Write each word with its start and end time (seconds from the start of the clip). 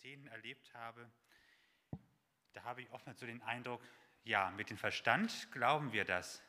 Szenen 0.00 0.28
erlebt 0.28 0.72
habe, 0.72 1.10
da 2.54 2.62
habe 2.62 2.80
ich 2.80 2.90
oftmals 2.90 3.20
so 3.20 3.26
den 3.26 3.42
Eindruck, 3.42 3.82
ja, 4.24 4.50
mit 4.52 4.70
dem 4.70 4.78
Verstand 4.78 5.52
glauben 5.52 5.92
wir 5.92 6.06
das, 6.06 6.42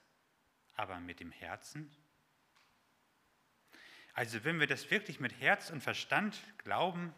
aber 0.75 1.01
mit 1.01 1.19
dem 1.19 1.33
Herzen? 1.33 1.93
Also 4.13 4.45
wenn 4.45 4.61
wir 4.61 4.67
das 4.67 4.89
wirklich 4.89 5.19
mit 5.19 5.37
Herz 5.41 5.69
und 5.69 5.81
Verstand 5.81 6.41
glauben, 6.59 7.13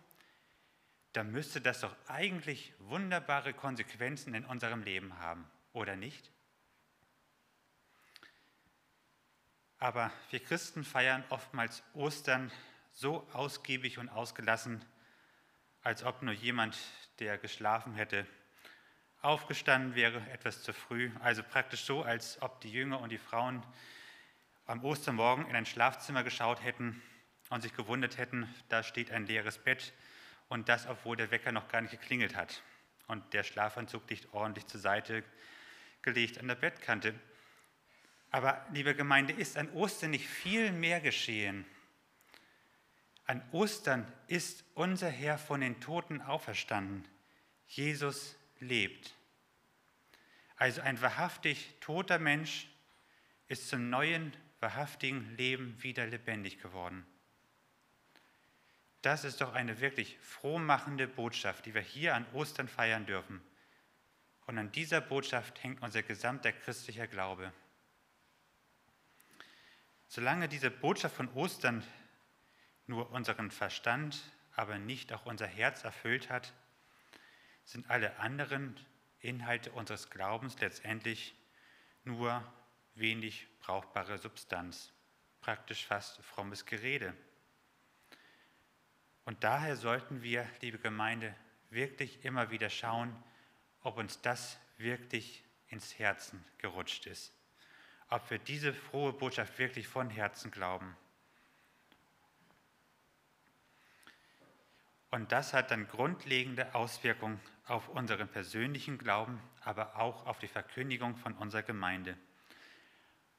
dann 1.12 1.32
müsste 1.32 1.62
das 1.62 1.82
doch 1.82 1.96
eigentlich 2.08 2.74
wunderbare 2.80 3.54
Konsequenzen 3.54 4.34
in 4.34 4.46
unserem 4.46 4.82
Leben 4.82 5.20
haben, 5.20 5.48
oder 5.72 5.96
nicht? 5.96 6.32
Aber 9.78 10.12
wir 10.32 10.44
Christen 10.44 10.84
feiern 10.84 11.24
oftmals 11.30 11.84
Ostern 11.94 12.52
so 12.92 13.28
ausgiebig 13.34 14.00
und 14.00 14.10
ausgelassen, 14.10 14.84
als 15.84 16.04
ob 16.04 16.22
nur 16.22 16.34
jemand, 16.34 16.78
der 17.20 17.38
geschlafen 17.38 17.94
hätte, 17.94 18.26
aufgestanden 19.22 19.96
wäre, 19.96 20.22
etwas 20.32 20.64
zu 20.64 20.74
früh. 20.74 21.12
Also 21.20 21.44
praktisch 21.44 21.84
so, 21.84 22.04
als 22.04 22.42
ob 22.42 22.62
die 22.62 22.72
Jünger 22.72 23.02
und 23.02 23.10
die 23.10 23.18
Frauen 23.18 23.64
am 24.66 24.84
Ostermorgen 24.84 25.46
in 25.48 25.56
ein 25.56 25.66
Schlafzimmer 25.66 26.24
geschaut 26.24 26.64
hätten 26.64 27.02
und 27.50 27.62
sich 27.62 27.76
gewundert 27.76 28.18
hätten, 28.18 28.54
da 28.70 28.82
steht 28.82 29.12
ein 29.12 29.28
leeres 29.28 29.58
Bett 29.58 29.94
und 30.48 30.70
das, 30.70 30.88
obwohl 30.88 31.18
der 31.18 31.32
Wecker 31.32 31.52
noch 31.52 31.68
gar 31.68 31.82
nicht 31.82 31.92
geklingelt 31.92 32.36
hat 32.36 32.64
und 33.08 33.34
der 33.34 33.44
Schlafanzug 33.44 34.10
nicht 34.10 34.34
ordentlich 34.34 34.68
zur 34.68 34.80
Seite 34.80 35.24
gelegt 36.02 36.40
an 36.40 36.48
der 36.48 36.56
Bettkante. 36.56 37.14
Aber, 38.32 38.66
liebe 38.72 38.96
Gemeinde, 38.96 39.34
ist 39.34 39.58
an 39.58 39.70
Ostern 39.72 40.12
nicht 40.12 40.28
viel 40.28 40.72
mehr 40.72 41.02
geschehen? 41.02 41.66
An 43.26 43.42
Ostern 43.52 44.06
ist 44.28 44.66
unser 44.74 45.10
Herr 45.10 45.38
von 45.38 45.62
den 45.62 45.80
Toten 45.80 46.22
auferstanden. 46.22 47.08
Jesus 47.68 48.36
lebt. 48.60 49.16
Also 50.58 50.82
ein 50.82 51.02
wahrhaftig 51.02 51.74
toter 51.80 52.20
Mensch 52.20 52.68
ist 53.48 53.70
zum 53.70 53.90
neuen, 53.90 54.36
wahrhaftigen 54.60 55.36
Leben 55.38 55.82
wieder 55.82 56.06
lebendig 56.06 56.62
geworden. 56.62 57.06
Das 59.02 59.26
ist 59.26 59.42
doch 59.42 59.54
eine 59.54 59.82
wirklich 59.82 60.18
frohmachende 60.20 61.08
Botschaft, 61.08 61.66
die 61.66 61.74
wir 61.74 61.82
hier 61.82 62.16
an 62.16 62.26
Ostern 62.34 62.70
feiern 62.70 63.06
dürfen. 63.06 63.42
Und 64.46 64.58
an 64.58 64.72
dieser 64.72 65.02
Botschaft 65.02 65.62
hängt 65.64 65.82
unser 65.82 66.04
gesamter 66.04 66.52
christlicher 66.52 67.08
Glaube. 67.08 67.52
Solange 70.08 70.48
diese 70.48 70.72
Botschaft 70.72 71.16
von 71.16 71.30
Ostern 71.34 71.84
nur 72.88 73.12
unseren 73.12 73.52
Verstand, 73.52 74.22
aber 74.56 74.78
nicht 74.78 75.14
auch 75.14 75.26
unser 75.26 75.48
Herz 75.48 75.84
erfüllt 75.84 76.30
hat, 76.30 76.54
sind 77.66 77.90
alle 77.90 78.20
anderen 78.20 78.80
Inhalte 79.20 79.72
unseres 79.72 80.10
Glaubens 80.10 80.60
letztendlich 80.60 81.34
nur 82.04 82.44
wenig 82.96 83.48
brauchbare 83.60 84.18
Substanz, 84.18 84.92
praktisch 85.42 85.86
fast 85.86 86.24
frommes 86.24 86.66
Gerede. 86.66 87.16
Und 89.26 89.44
daher 89.44 89.78
sollten 89.78 90.22
wir, 90.22 90.48
liebe 90.62 90.80
Gemeinde, 90.80 91.34
wirklich 91.70 92.24
immer 92.26 92.52
wieder 92.52 92.70
schauen, 92.70 93.16
ob 93.82 93.98
uns 93.98 94.22
das 94.22 94.60
wirklich 94.78 95.44
ins 95.68 95.98
Herzen 95.98 96.44
gerutscht 96.58 97.06
ist. 97.06 97.34
Ob 98.10 98.30
wir 98.30 98.38
diese 98.38 98.74
frohe 98.74 99.14
Botschaft 99.14 99.58
wirklich 99.58 99.88
von 99.88 100.10
Herzen 100.10 100.52
glauben. 100.52 100.96
Und 105.14 105.32
das 105.32 105.54
hat 105.54 105.70
dann 105.70 105.88
grundlegende 105.88 106.74
Auswirkungen 106.74 107.40
auf 107.68 107.88
unseren 107.90 108.28
persönlichen 108.28 108.98
Glauben, 108.98 109.40
aber 109.62 109.96
auch 109.98 110.26
auf 110.26 110.40
die 110.40 110.48
Verkündigung 110.48 111.18
von 111.18 111.36
unserer 111.36 111.62
Gemeinde. 111.62 112.18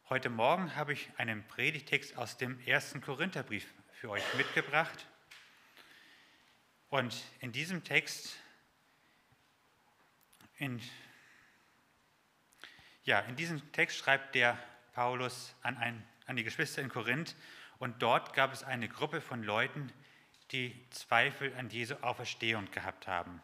Heute 0.09 0.31
Morgen 0.31 0.77
habe 0.77 0.93
ich 0.93 1.11
einen 1.17 1.45
Predigtext 1.49 2.17
aus 2.17 2.37
dem 2.37 2.61
ersten 2.61 3.01
Korintherbrief 3.01 3.67
für 3.91 4.11
euch 4.11 4.23
mitgebracht. 4.37 5.09
Und 6.91 7.25
in 7.41 7.51
diesem 7.51 7.83
Text, 7.83 8.37
in, 10.59 10.81
ja, 13.03 13.19
in 13.19 13.35
diesem 13.35 13.73
Text 13.73 13.97
schreibt 13.97 14.37
der 14.37 14.57
Paulus 14.93 15.57
an, 15.63 15.77
ein, 15.79 16.07
an 16.27 16.37
die 16.37 16.45
Geschwister 16.45 16.83
in 16.83 16.89
Korinth 16.89 17.35
und 17.81 18.01
dort 18.01 18.33
gab 18.33 18.53
es 18.53 18.63
eine 18.63 18.89
Gruppe 18.89 19.21
von 19.21 19.43
Leuten, 19.43 19.93
die 20.51 20.89
Zweifel 20.91 21.55
an 21.57 21.71
Jesu 21.71 21.95
Auferstehung 22.03 22.71
gehabt 22.71 23.07
haben. 23.07 23.43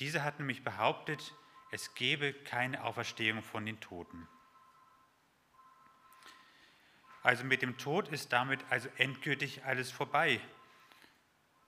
Diese 0.00 0.24
hatten 0.24 0.42
nämlich 0.42 0.64
behauptet, 0.64 1.34
es 1.70 1.94
gebe 1.94 2.32
keine 2.32 2.84
Auferstehung 2.84 3.42
von 3.42 3.66
den 3.66 3.80
Toten. 3.80 4.28
Also 7.22 7.44
mit 7.44 7.62
dem 7.62 7.78
Tod 7.78 8.08
ist 8.08 8.32
damit 8.32 8.60
also 8.70 8.88
endgültig 8.98 9.64
alles 9.64 9.90
vorbei. 9.90 10.40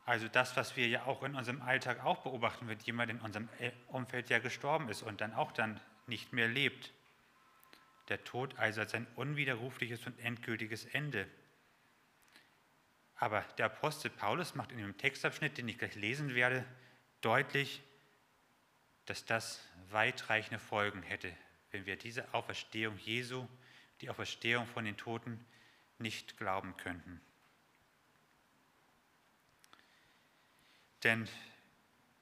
Also 0.05 0.29
das, 0.29 0.57
was 0.57 0.77
wir 0.77 0.87
ja 0.87 1.05
auch 1.07 1.23
in 1.23 1.34
unserem 1.34 1.63
Alltag 1.63 2.05
auch 2.05 2.23
beobachten, 2.23 2.69
wenn 2.69 2.78
jemand 2.81 3.11
in 3.11 3.21
unserem 3.21 3.49
Umfeld 3.89 4.28
ja 4.28 4.39
gestorben 4.39 4.89
ist 4.89 5.03
und 5.03 5.21
dann 5.21 5.34
auch 5.34 5.51
dann 5.53 5.81
nicht 6.07 6.33
mehr 6.33 6.47
lebt. 6.47 6.93
Der 8.09 8.23
Tod 8.23 8.57
also 8.59 8.83
als 8.83 8.95
ein 8.95 9.07
unwiderrufliches 9.17 10.07
und 10.07 10.19
endgültiges 10.21 10.84
Ende. 10.84 11.27
Aber 13.16 13.43
der 13.59 13.66
Apostel 13.66 14.10
Paulus 14.10 14.54
macht 14.54 14.72
in 14.72 14.78
dem 14.78 14.97
Textabschnitt, 14.97 15.56
den 15.56 15.69
ich 15.69 15.78
gleich 15.78 15.94
lesen 15.94 16.34
werde, 16.34 16.65
deutlich, 17.22 17.82
dass 19.06 19.25
das 19.25 19.66
weitreichende 19.91 20.59
Folgen 20.59 21.03
hätte, 21.03 21.32
wenn 21.71 21.87
wir 21.87 21.97
diese 21.97 22.32
Auferstehung 22.34 22.99
Jesu, 22.99 23.49
die 24.00 24.10
Auferstehung 24.10 24.66
von 24.66 24.84
den 24.84 24.97
Toten, 24.97 25.44
nicht 25.99 26.37
glauben 26.37 26.77
könnten. 26.77 27.21
Denn 31.03 31.28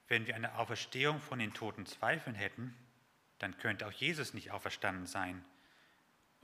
wenn 0.07 0.27
wir 0.27 0.35
eine 0.35 0.57
Auferstehung 0.57 1.19
von 1.19 1.39
den 1.39 1.53
Toten 1.53 1.85
zweifeln 1.85 2.35
hätten, 2.35 2.75
dann 3.39 3.57
könnte 3.57 3.87
auch 3.87 3.91
Jesus 3.91 4.33
nicht 4.33 4.51
auferstanden 4.51 5.07
sein. 5.07 5.43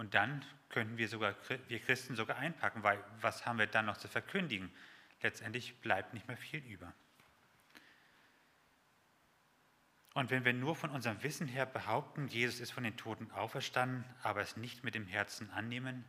Und 0.02 0.16
dann 0.16 0.44
könnten 0.70 0.98
wir 0.98 1.08
sogar, 1.08 1.36
wir 1.68 1.80
Christen 1.80 2.16
sogar 2.16 2.38
einpacken, 2.38 2.82
weil 2.82 3.04
was 3.20 3.46
haben 3.46 3.60
wir 3.60 3.68
dann 3.68 3.86
noch 3.86 3.98
zu 3.98 4.08
verkündigen? 4.08 4.74
Letztendlich 5.22 5.80
bleibt 5.80 6.16
nicht 6.16 6.28
mehr 6.28 6.38
viel 6.38 6.60
über. 6.66 6.92
Und 10.16 10.32
wenn 10.32 10.44
wir 10.44 10.54
nur 10.54 10.76
von 10.76 10.90
unserem 10.90 11.22
Wissen 11.22 11.48
her 11.48 11.68
behaupten, 11.68 12.28
Jesus 12.30 12.62
ist 12.62 12.72
von 12.72 12.84
den 12.84 12.98
Toten 12.98 13.30
auferstanden, 13.30 14.04
aber 14.24 14.42
es 14.42 14.58
nicht 14.58 14.84
mit 14.84 14.96
dem 14.96 15.06
Herzen 15.06 15.52
annehmen, 15.52 16.04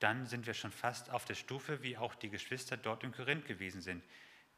dann 0.00 0.26
sind 0.26 0.48
wir 0.48 0.54
schon 0.54 0.72
fast 0.72 1.10
auf 1.10 1.24
der 1.24 1.36
Stufe, 1.36 1.84
wie 1.84 1.96
auch 1.96 2.16
die 2.16 2.28
Geschwister 2.28 2.76
dort 2.76 3.04
in 3.04 3.12
Korinth 3.12 3.46
gewesen 3.46 3.82
sind, 3.82 4.02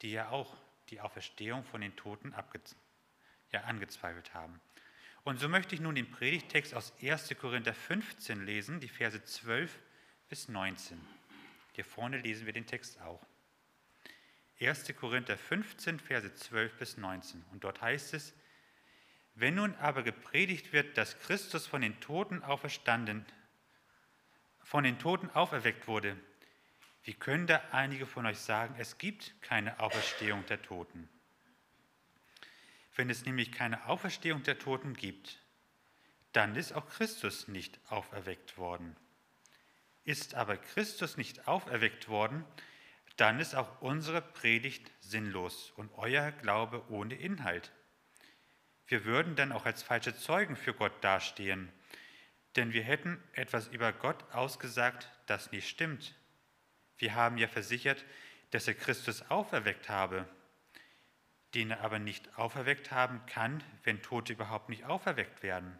die 0.00 0.12
ja 0.12 0.30
auch 0.30 0.56
die 0.88 1.02
Auferstehung 1.02 1.64
von 1.64 1.82
den 1.82 1.94
Toten 1.96 2.34
ja, 3.52 3.60
angezweifelt 3.64 4.32
haben. 4.32 4.58
Und 5.24 5.40
so 5.40 5.48
möchte 5.48 5.74
ich 5.74 5.80
nun 5.80 5.94
den 5.94 6.10
Predigtext 6.10 6.74
aus 6.74 6.92
1. 7.02 7.34
Korinther 7.38 7.74
15 7.74 8.44
lesen, 8.44 8.80
die 8.80 8.88
Verse 8.88 9.22
12 9.22 9.78
bis 10.28 10.48
19. 10.48 10.98
Hier 11.72 11.84
vorne 11.84 12.18
lesen 12.18 12.46
wir 12.46 12.52
den 12.52 12.66
Text 12.66 13.00
auch. 13.02 13.24
1. 14.60 14.92
Korinther 14.96 15.36
15, 15.36 16.00
Verse 16.00 16.34
12 16.34 16.78
bis 16.78 16.96
19. 16.96 17.44
Und 17.52 17.62
dort 17.62 17.80
heißt 17.80 18.14
es, 18.14 18.34
wenn 19.34 19.54
nun 19.54 19.76
aber 19.76 20.02
gepredigt 20.02 20.72
wird, 20.72 20.98
dass 20.98 21.18
Christus 21.20 21.66
von 21.66 21.80
den 21.80 22.00
Toten 22.00 22.42
auferstanden, 22.42 23.24
von 24.64 24.82
den 24.82 24.98
Toten 24.98 25.30
auferweckt 25.30 25.86
wurde, 25.86 26.16
wie 27.04 27.14
können 27.14 27.46
da 27.46 27.62
einige 27.70 28.06
von 28.06 28.26
euch 28.26 28.38
sagen, 28.38 28.74
es 28.78 28.98
gibt 28.98 29.40
keine 29.40 29.78
Auferstehung 29.78 30.44
der 30.46 30.60
Toten? 30.60 31.08
Wenn 32.98 33.10
es 33.10 33.24
nämlich 33.24 33.52
keine 33.52 33.86
Auferstehung 33.86 34.42
der 34.42 34.58
Toten 34.58 34.94
gibt, 34.94 35.38
dann 36.32 36.56
ist 36.56 36.72
auch 36.72 36.88
Christus 36.88 37.46
nicht 37.46 37.78
auferweckt 37.88 38.58
worden. 38.58 38.96
Ist 40.02 40.34
aber 40.34 40.56
Christus 40.56 41.16
nicht 41.16 41.46
auferweckt 41.46 42.08
worden, 42.08 42.44
dann 43.16 43.38
ist 43.38 43.54
auch 43.54 43.80
unsere 43.82 44.20
Predigt 44.20 44.90
sinnlos 44.98 45.70
und 45.76 45.92
euer 45.94 46.32
Glaube 46.32 46.90
ohne 46.90 47.14
Inhalt. 47.14 47.70
Wir 48.88 49.04
würden 49.04 49.36
dann 49.36 49.52
auch 49.52 49.64
als 49.64 49.84
falsche 49.84 50.16
Zeugen 50.16 50.56
für 50.56 50.74
Gott 50.74 51.04
dastehen, 51.04 51.70
denn 52.56 52.72
wir 52.72 52.82
hätten 52.82 53.22
etwas 53.32 53.68
über 53.68 53.92
Gott 53.92 54.24
ausgesagt, 54.32 55.08
das 55.26 55.52
nicht 55.52 55.68
stimmt. 55.68 56.16
Wir 56.96 57.14
haben 57.14 57.38
ja 57.38 57.46
versichert, 57.46 58.04
dass 58.50 58.66
er 58.66 58.74
Christus 58.74 59.22
auferweckt 59.30 59.88
habe, 59.88 60.28
den 61.54 61.70
er 61.70 61.80
aber 61.80 61.98
nicht 61.98 62.38
auferweckt 62.38 62.90
haben 62.90 63.24
kann, 63.26 63.62
wenn 63.84 64.02
Tote 64.02 64.34
überhaupt 64.34 64.68
nicht 64.68 64.84
auferweckt 64.84 65.42
werden. 65.42 65.78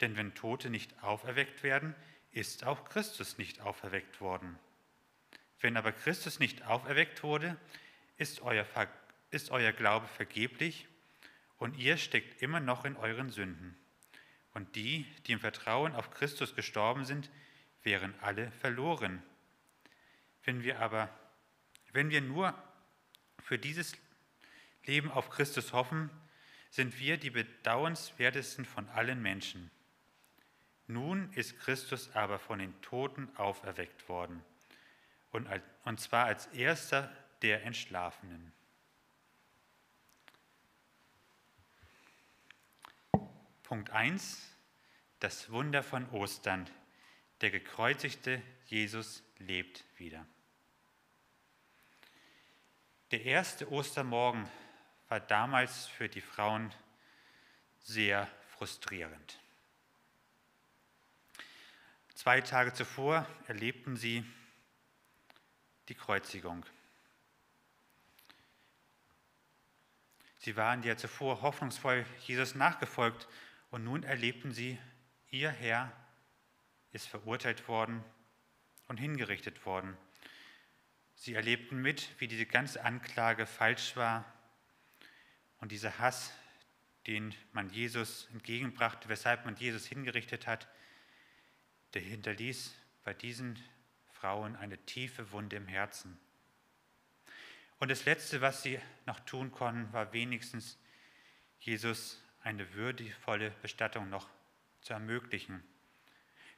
Denn 0.00 0.16
wenn 0.16 0.34
Tote 0.34 0.70
nicht 0.70 1.02
auferweckt 1.02 1.62
werden, 1.62 1.94
ist 2.30 2.64
auch 2.64 2.84
Christus 2.84 3.38
nicht 3.38 3.60
auferweckt 3.60 4.20
worden. 4.20 4.58
Wenn 5.60 5.76
aber 5.76 5.92
Christus 5.92 6.38
nicht 6.38 6.64
auferweckt 6.66 7.22
wurde, 7.22 7.56
ist 8.16 8.42
euer 8.42 8.66
ist 9.30 9.50
euer 9.50 9.72
Glaube 9.72 10.06
vergeblich 10.06 10.86
und 11.58 11.76
ihr 11.76 11.96
steckt 11.96 12.42
immer 12.42 12.60
noch 12.60 12.84
in 12.84 12.96
euren 12.96 13.30
Sünden. 13.30 13.76
Und 14.52 14.76
die, 14.76 15.04
die 15.26 15.32
im 15.32 15.40
Vertrauen 15.40 15.94
auf 15.94 16.10
Christus 16.10 16.54
gestorben 16.54 17.04
sind, 17.04 17.30
wären 17.82 18.14
alle 18.20 18.50
verloren. 18.52 19.22
Wenn 20.44 20.62
wir 20.62 20.80
aber, 20.80 21.10
wenn 21.92 22.10
wir 22.10 22.20
nur 22.20 22.54
für 23.46 23.58
dieses 23.60 23.96
Leben 24.86 25.08
auf 25.08 25.30
Christus 25.30 25.72
hoffen, 25.72 26.10
sind 26.70 26.98
wir 26.98 27.16
die 27.16 27.30
bedauernswertesten 27.30 28.64
von 28.64 28.88
allen 28.88 29.22
Menschen. 29.22 29.70
Nun 30.88 31.32
ist 31.32 31.56
Christus 31.60 32.10
aber 32.10 32.40
von 32.40 32.58
den 32.58 32.80
Toten 32.82 33.28
auferweckt 33.36 34.08
worden, 34.08 34.42
und, 35.30 36.00
zwar 36.00 36.24
als 36.24 36.48
erster 36.48 37.12
der 37.42 37.62
Entschlafenen. 37.62 38.52
Punkt 43.62 43.90
1, 43.90 44.56
das 45.20 45.50
Wunder 45.50 45.84
von 45.84 46.10
Ostern. 46.10 46.68
Der 47.42 47.52
gekreuzigte 47.52 48.42
Jesus 48.66 49.22
lebt 49.38 49.84
wieder. 49.98 50.26
Der 53.12 53.24
erste 53.24 53.70
Ostermorgen 53.70 54.50
war 55.08 55.20
damals 55.20 55.86
für 55.86 56.08
die 56.08 56.20
Frauen 56.20 56.74
sehr 57.78 58.28
frustrierend. 58.56 59.38
Zwei 62.14 62.40
Tage 62.40 62.72
zuvor 62.72 63.24
erlebten 63.46 63.96
sie 63.96 64.24
die 65.88 65.94
Kreuzigung. 65.94 66.66
Sie 70.38 70.56
waren 70.56 70.82
ja 70.82 70.96
zuvor 70.96 71.42
hoffnungsvoll 71.42 72.04
Jesus 72.26 72.56
nachgefolgt 72.56 73.28
und 73.70 73.84
nun 73.84 74.02
erlebten 74.02 74.52
sie, 74.52 74.78
ihr 75.30 75.50
Herr 75.50 75.92
ist 76.90 77.06
verurteilt 77.06 77.68
worden 77.68 78.02
und 78.88 78.98
hingerichtet 78.98 79.64
worden. 79.64 79.96
Sie 81.16 81.34
erlebten 81.34 81.82
mit, 81.82 82.08
wie 82.20 82.28
diese 82.28 82.46
ganze 82.46 82.84
Anklage 82.84 83.46
falsch 83.46 83.96
war 83.96 84.24
und 85.58 85.72
dieser 85.72 85.98
Hass, 85.98 86.32
den 87.06 87.34
man 87.52 87.70
Jesus 87.70 88.28
entgegenbrachte, 88.32 89.08
weshalb 89.08 89.44
man 89.44 89.56
Jesus 89.56 89.86
hingerichtet 89.86 90.46
hat, 90.46 90.68
der 91.94 92.02
hinterließ 92.02 92.74
bei 93.04 93.14
diesen 93.14 93.58
Frauen 94.12 94.56
eine 94.56 94.78
tiefe 94.86 95.32
Wunde 95.32 95.56
im 95.56 95.66
Herzen. 95.66 96.18
Und 97.78 97.90
das 97.90 98.04
Letzte, 98.04 98.40
was 98.40 98.62
sie 98.62 98.78
noch 99.04 99.20
tun 99.20 99.52
konnten, 99.52 99.92
war 99.92 100.12
wenigstens 100.12 100.78
Jesus 101.60 102.22
eine 102.42 102.74
würdevolle 102.74 103.50
Bestattung 103.62 104.08
noch 104.08 104.28
zu 104.80 104.92
ermöglichen. 104.92 105.62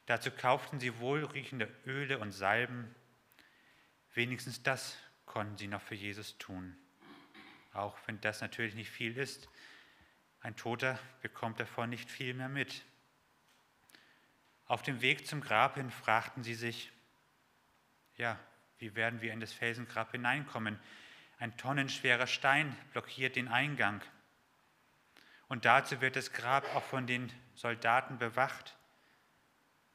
Dazu 0.05 0.31
kauften 0.31 0.79
sie 0.79 0.99
wohlriechende 0.99 1.69
Öle 1.85 2.19
und 2.19 2.31
Salben. 2.31 2.93
Wenigstens 4.13 4.63
das 4.63 4.97
konnten 5.25 5.57
sie 5.57 5.67
noch 5.67 5.81
für 5.81 5.95
Jesus 5.95 6.37
tun. 6.37 6.75
Auch 7.73 7.97
wenn 8.05 8.19
das 8.21 8.41
natürlich 8.41 8.75
nicht 8.75 8.89
viel 8.89 9.17
ist. 9.17 9.49
Ein 10.41 10.55
Toter 10.55 10.99
bekommt 11.21 11.59
davon 11.59 11.89
nicht 11.89 12.09
viel 12.09 12.33
mehr 12.33 12.49
mit. 12.49 12.83
Auf 14.65 14.81
dem 14.81 15.01
Weg 15.01 15.27
zum 15.27 15.41
Grab 15.41 15.75
hin 15.75 15.91
fragten 15.91 16.43
sie 16.43 16.55
sich, 16.55 16.91
ja, 18.15 18.39
wie 18.77 18.95
werden 18.95 19.21
wir 19.21 19.33
in 19.33 19.39
das 19.39 19.53
Felsengrab 19.53 20.11
hineinkommen? 20.11 20.79
Ein 21.37 21.55
tonnenschwerer 21.57 22.27
Stein 22.27 22.75
blockiert 22.91 23.35
den 23.35 23.47
Eingang. 23.47 24.01
Und 25.47 25.65
dazu 25.65 26.01
wird 26.01 26.15
das 26.15 26.31
Grab 26.31 26.63
auch 26.75 26.83
von 26.83 27.07
den 27.07 27.31
Soldaten 27.55 28.17
bewacht 28.17 28.75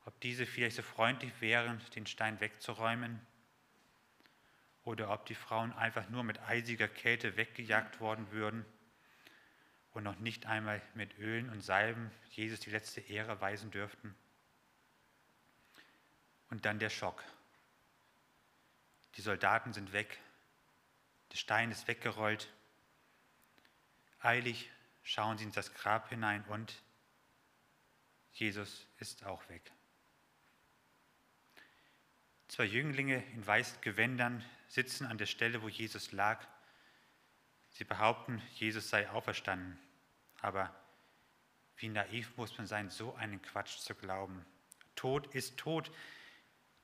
ob 0.05 0.21
diese 0.21 0.47
vielleicht 0.47 0.77
so 0.77 0.83
freundlich 0.83 1.33
wären, 1.41 1.81
den 1.95 2.07
Stein 2.07 2.41
wegzuräumen, 2.41 3.21
oder 4.85 5.11
ob 5.11 5.27
die 5.27 5.35
Frauen 5.35 5.73
einfach 5.73 6.09
nur 6.11 6.25
mit 6.25 6.41
eisiger 6.43 6.89
Kälte 6.89 7.37
weggejagt 7.37 8.01
worden 8.01 8.31
würden 8.31 8.65
und 9.93 10.03
noch 10.03 10.19
nicht 10.19 10.47
einmal 10.47 10.83
mit 10.95 11.19
Ölen 11.19 11.49
und 11.51 11.63
Salben 11.63 12.11
Jesus 12.31 12.61
die 12.61 12.71
letzte 12.71 13.01
Ehre 13.01 13.41
weisen 13.41 13.71
dürften. 13.71 14.15
Und 16.51 16.67
dann 16.67 16.79
der 16.79 16.91
Schock. 16.91 17.25
Die 19.17 19.23
Soldaten 19.23 19.73
sind 19.73 19.93
weg, 19.93 20.21
der 21.33 21.39
Stein 21.39 21.71
ist 21.71 21.89
weggerollt. 21.89 22.53
Eilig 24.21 24.71
schauen 25.03 25.39
sie 25.39 25.45
in 25.45 25.53
das 25.53 25.73
Grab 25.75 26.09
hinein 26.09 26.45
und 26.45 26.83
Jesus 28.33 28.87
ist 28.99 29.25
auch 29.25 29.49
weg. 29.49 29.73
Zwei 32.49 32.65
Jünglinge 32.65 33.23
in 33.33 33.47
weißen 33.47 33.81
Gewändern 33.81 34.45
sitzen 34.75 35.07
an 35.07 35.19
der 35.19 35.27
Stelle, 35.27 35.63
wo 35.63 35.69
Jesus 35.69 36.13
lag. 36.13 36.45
Sie 37.71 37.85
behaupten, 37.85 38.43
Jesus 38.55 38.89
sei 38.91 39.09
auferstanden. 39.09 39.79
Aber 40.41 40.75
wie 41.77 41.89
naiv 41.89 42.37
muss 42.37 42.57
man 42.59 42.67
sein, 42.67 42.91
so 42.91 43.15
einen 43.15 43.41
Quatsch 43.41 43.79
zu 43.79 43.95
glauben? 43.95 44.45
Tod 44.97 45.33
ist 45.35 45.57
tot. 45.57 45.91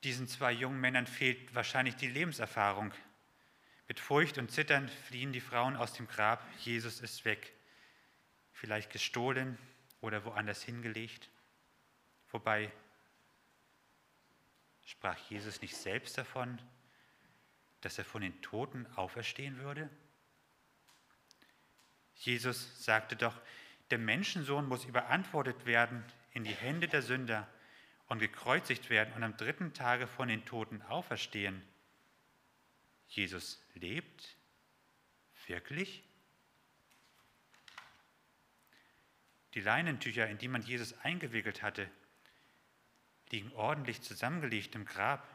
Diesen 0.03 0.27
zwei 0.27 0.51
jungen 0.51 0.79
Männern 0.79 1.05
fehlt 1.05 1.53
wahrscheinlich 1.53 1.95
die 1.95 2.07
Lebenserfahrung. 2.07 2.93
Mit 3.87 3.99
Furcht 3.99 4.37
und 4.37 4.51
Zittern 4.51 4.87
fliehen 5.07 5.33
die 5.33 5.41
Frauen 5.41 5.75
aus 5.75 5.93
dem 5.93 6.07
Grab. 6.07 6.45
Jesus 6.59 7.01
ist 7.01 7.25
weg. 7.25 7.53
Vielleicht 8.53 8.91
gestohlen 8.91 9.57
oder 9.99 10.23
woanders 10.23 10.63
hingelegt. 10.63 11.29
Wobei 12.31 12.71
Sprach 14.91 15.17
Jesus 15.29 15.61
nicht 15.61 15.77
selbst 15.77 16.17
davon, 16.17 16.59
dass 17.81 17.97
er 17.97 18.05
von 18.05 18.21
den 18.21 18.41
Toten 18.41 18.87
auferstehen 18.95 19.57
würde? 19.59 19.89
Jesus 22.15 22.83
sagte 22.83 23.15
doch, 23.15 23.39
der 23.89 23.97
Menschensohn 23.97 24.67
muss 24.67 24.85
überantwortet 24.85 25.65
werden 25.65 26.03
in 26.33 26.43
die 26.43 26.53
Hände 26.53 26.87
der 26.87 27.01
Sünder 27.01 27.47
und 28.07 28.19
gekreuzigt 28.19 28.89
werden 28.89 29.13
und 29.15 29.23
am 29.23 29.35
dritten 29.37 29.73
Tage 29.73 30.07
von 30.07 30.27
den 30.27 30.45
Toten 30.45 30.81
auferstehen. 30.83 31.61
Jesus 33.07 33.61
lebt? 33.73 34.37
Wirklich? 35.47 36.03
Die 39.53 39.61
Leinentücher, 39.61 40.27
in 40.29 40.37
die 40.37 40.47
man 40.47 40.61
Jesus 40.61 40.93
eingewickelt 40.99 41.61
hatte, 41.61 41.89
liegen 43.31 43.51
ordentlich 43.53 44.01
zusammengelegt 44.01 44.75
im 44.75 44.85
Grab. 44.85 45.27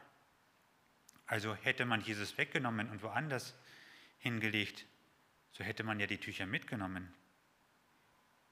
Also 1.27 1.55
hätte 1.55 1.85
man 1.85 2.01
Jesus 2.01 2.37
weggenommen 2.37 2.89
und 2.89 3.03
woanders 3.03 3.53
hingelegt, 4.19 4.85
so 5.51 5.63
hätte 5.63 5.83
man 5.83 5.99
ja 5.99 6.07
die 6.07 6.17
Tücher 6.17 6.45
mitgenommen. 6.45 7.13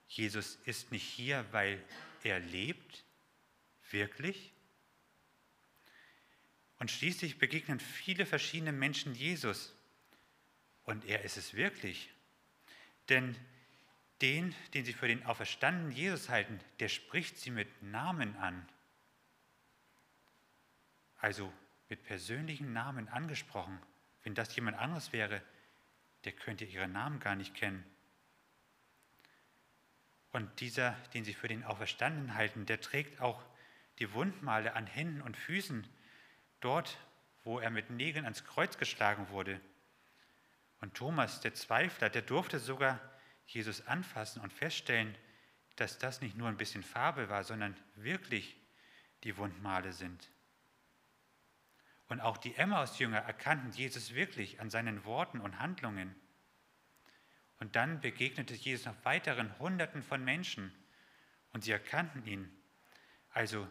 Jesus 0.08 0.58
ist 0.66 0.92
nicht 0.92 1.04
hier, 1.04 1.46
weil 1.52 1.84
er 2.24 2.40
lebt, 2.40 3.04
wirklich. 3.92 4.52
Und 6.78 6.92
schließlich 6.92 7.38
begegnen 7.38 7.80
viele 7.80 8.26
verschiedene 8.26 8.72
Menschen 8.72 9.16
Jesus. 9.16 9.74
Und 10.84 11.06
er 11.06 11.24
ist 11.24 11.38
es 11.38 11.54
wirklich. 11.54 12.12
Denn 13.10 13.36
den, 14.22 14.54
den 14.74 14.86
sie 14.86 14.94
für 14.94 15.08
den 15.08 15.26
auferstandenen 15.26 15.92
Jesus 15.92 16.30
halten, 16.30 16.60
der 16.80 16.90
spricht 16.90 17.38
sie 17.38 17.52
mit 17.52 17.82
Namen 17.82 18.36
an 18.38 18.68
also 21.26 21.52
mit 21.90 22.04
persönlichen 22.04 22.74
Namen 22.74 23.08
angesprochen. 23.10 23.80
Wenn 24.24 24.36
das 24.36 24.56
jemand 24.56 24.78
anderes 24.78 25.14
wäre, 25.14 25.42
der 26.24 26.32
könnte 26.34 26.66
ihren 26.66 26.92
Namen 26.92 27.20
gar 27.20 27.36
nicht 27.36 27.54
kennen. 27.54 27.84
Und 30.32 30.60
dieser, 30.60 30.92
den 31.14 31.24
sie 31.24 31.34
für 31.34 31.48
den 31.48 31.64
Auferstandenen 31.64 32.34
halten, 32.34 32.66
der 32.66 32.82
trägt 32.82 33.22
auch 33.22 33.42
die 34.00 34.12
Wundmale 34.14 34.74
an 34.74 34.88
Händen 34.88 35.22
und 35.22 35.38
Füßen, 35.38 35.88
dort, 36.60 36.98
wo 37.44 37.60
er 37.60 37.70
mit 37.70 37.90
Nägeln 37.90 38.26
ans 38.26 38.44
Kreuz 38.44 38.78
geschlagen 38.78 39.30
wurde. 39.30 39.62
Und 40.82 40.96
Thomas, 40.96 41.40
der 41.40 41.54
Zweifler, 41.54 42.10
der 42.10 42.22
durfte 42.22 42.60
sogar 42.60 43.00
Jesus 43.46 43.88
anfassen 43.88 44.42
und 44.42 44.52
feststellen, 44.52 45.16
dass 45.76 46.00
das 46.00 46.22
nicht 46.22 46.36
nur 46.36 46.50
ein 46.50 46.58
bisschen 46.58 46.84
Farbe 46.84 47.30
war, 47.30 47.44
sondern 47.44 47.78
wirklich 47.96 48.58
die 49.24 49.38
Wundmale 49.38 49.94
sind. 49.94 50.30
Und 52.08 52.22
auch 52.22 52.38
die 52.38 52.56
Emmaus-Jünger 52.56 53.18
erkannten 53.18 53.72
Jesus 53.72 54.14
wirklich 54.14 54.60
an 54.60 54.70
seinen 54.70 55.06
Worten 55.06 55.40
und 55.40 55.60
Handlungen. 55.60 56.16
Und 57.60 57.76
dann 57.76 58.02
begegnete 58.02 58.54
Jesus 58.54 58.86
noch 58.86 59.06
weiteren 59.06 59.58
Hunderten 59.60 60.04
von 60.04 60.24
Menschen 60.24 60.74
und 61.52 61.64
sie 61.64 61.72
erkannten 61.72 62.26
ihn. 62.26 62.52
Also 63.32 63.68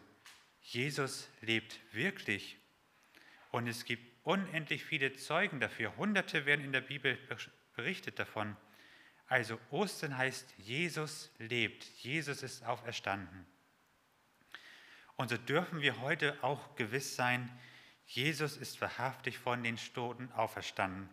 Jesus 0.61 1.29
lebt 1.41 1.79
wirklich 1.93 2.57
und 3.51 3.67
es 3.67 3.85
gibt 3.85 4.25
unendlich 4.25 4.83
viele 4.83 5.13
Zeugen 5.13 5.59
dafür. 5.59 5.95
Hunderte 5.95 6.45
werden 6.45 6.65
in 6.65 6.71
der 6.73 6.81
Bibel 6.81 7.17
berichtet 7.75 8.17
davon. 8.19 8.57
Also 9.27 9.59
Ostern 9.69 10.17
heißt, 10.17 10.53
Jesus 10.57 11.31
lebt, 11.37 11.83
Jesus 11.83 12.43
ist 12.43 12.63
auferstanden. 12.63 13.45
Und 15.15 15.29
so 15.29 15.37
dürfen 15.37 15.81
wir 15.81 16.01
heute 16.01 16.37
auch 16.43 16.75
gewiss 16.75 17.15
sein, 17.15 17.49
Jesus 18.05 18.57
ist 18.57 18.79
wahrhaftig 18.81 19.37
von 19.37 19.63
den 19.63 19.77
Toten 19.77 20.31
auferstanden. 20.33 21.09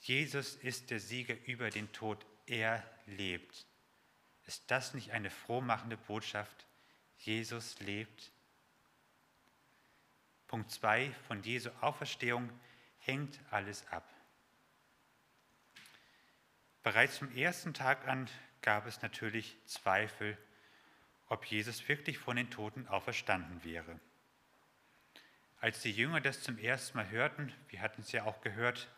Jesus 0.00 0.54
ist 0.56 0.90
der 0.90 1.00
Sieger 1.00 1.36
über 1.46 1.70
den 1.70 1.92
Tod. 1.92 2.24
Er 2.46 2.82
lebt. 3.06 3.66
Ist 4.46 4.70
das 4.70 4.94
nicht 4.94 5.12
eine 5.12 5.30
frohmachende 5.30 5.96
Botschaft? 5.96 6.66
Jesus 7.18 7.78
lebt. 7.80 8.32
Punkt 10.48 10.70
2 10.70 11.12
von 11.28 11.42
Jesu 11.42 11.70
Auferstehung 11.80 12.50
hängt 12.98 13.38
alles 13.50 13.86
ab. 13.88 14.08
Bereits 16.82 17.18
vom 17.18 17.34
ersten 17.36 17.74
Tag 17.74 18.08
an 18.08 18.28
gab 18.60 18.86
es 18.86 19.02
natürlich 19.02 19.56
Zweifel, 19.66 20.36
ob 21.28 21.44
Jesus 21.46 21.88
wirklich 21.88 22.18
von 22.18 22.36
den 22.36 22.50
Toten 22.50 22.86
auferstanden 22.88 23.62
wäre. 23.64 23.98
Als 25.62 25.80
die 25.80 25.92
Jünger 25.92 26.20
das 26.20 26.42
zum 26.42 26.58
ersten 26.58 26.98
Mal 26.98 27.08
hörten, 27.10 27.52
wir 27.68 27.82
hatten 27.82 28.00
es 28.00 28.10
ja 28.10 28.24
auch 28.24 28.40
gehört, 28.40 28.90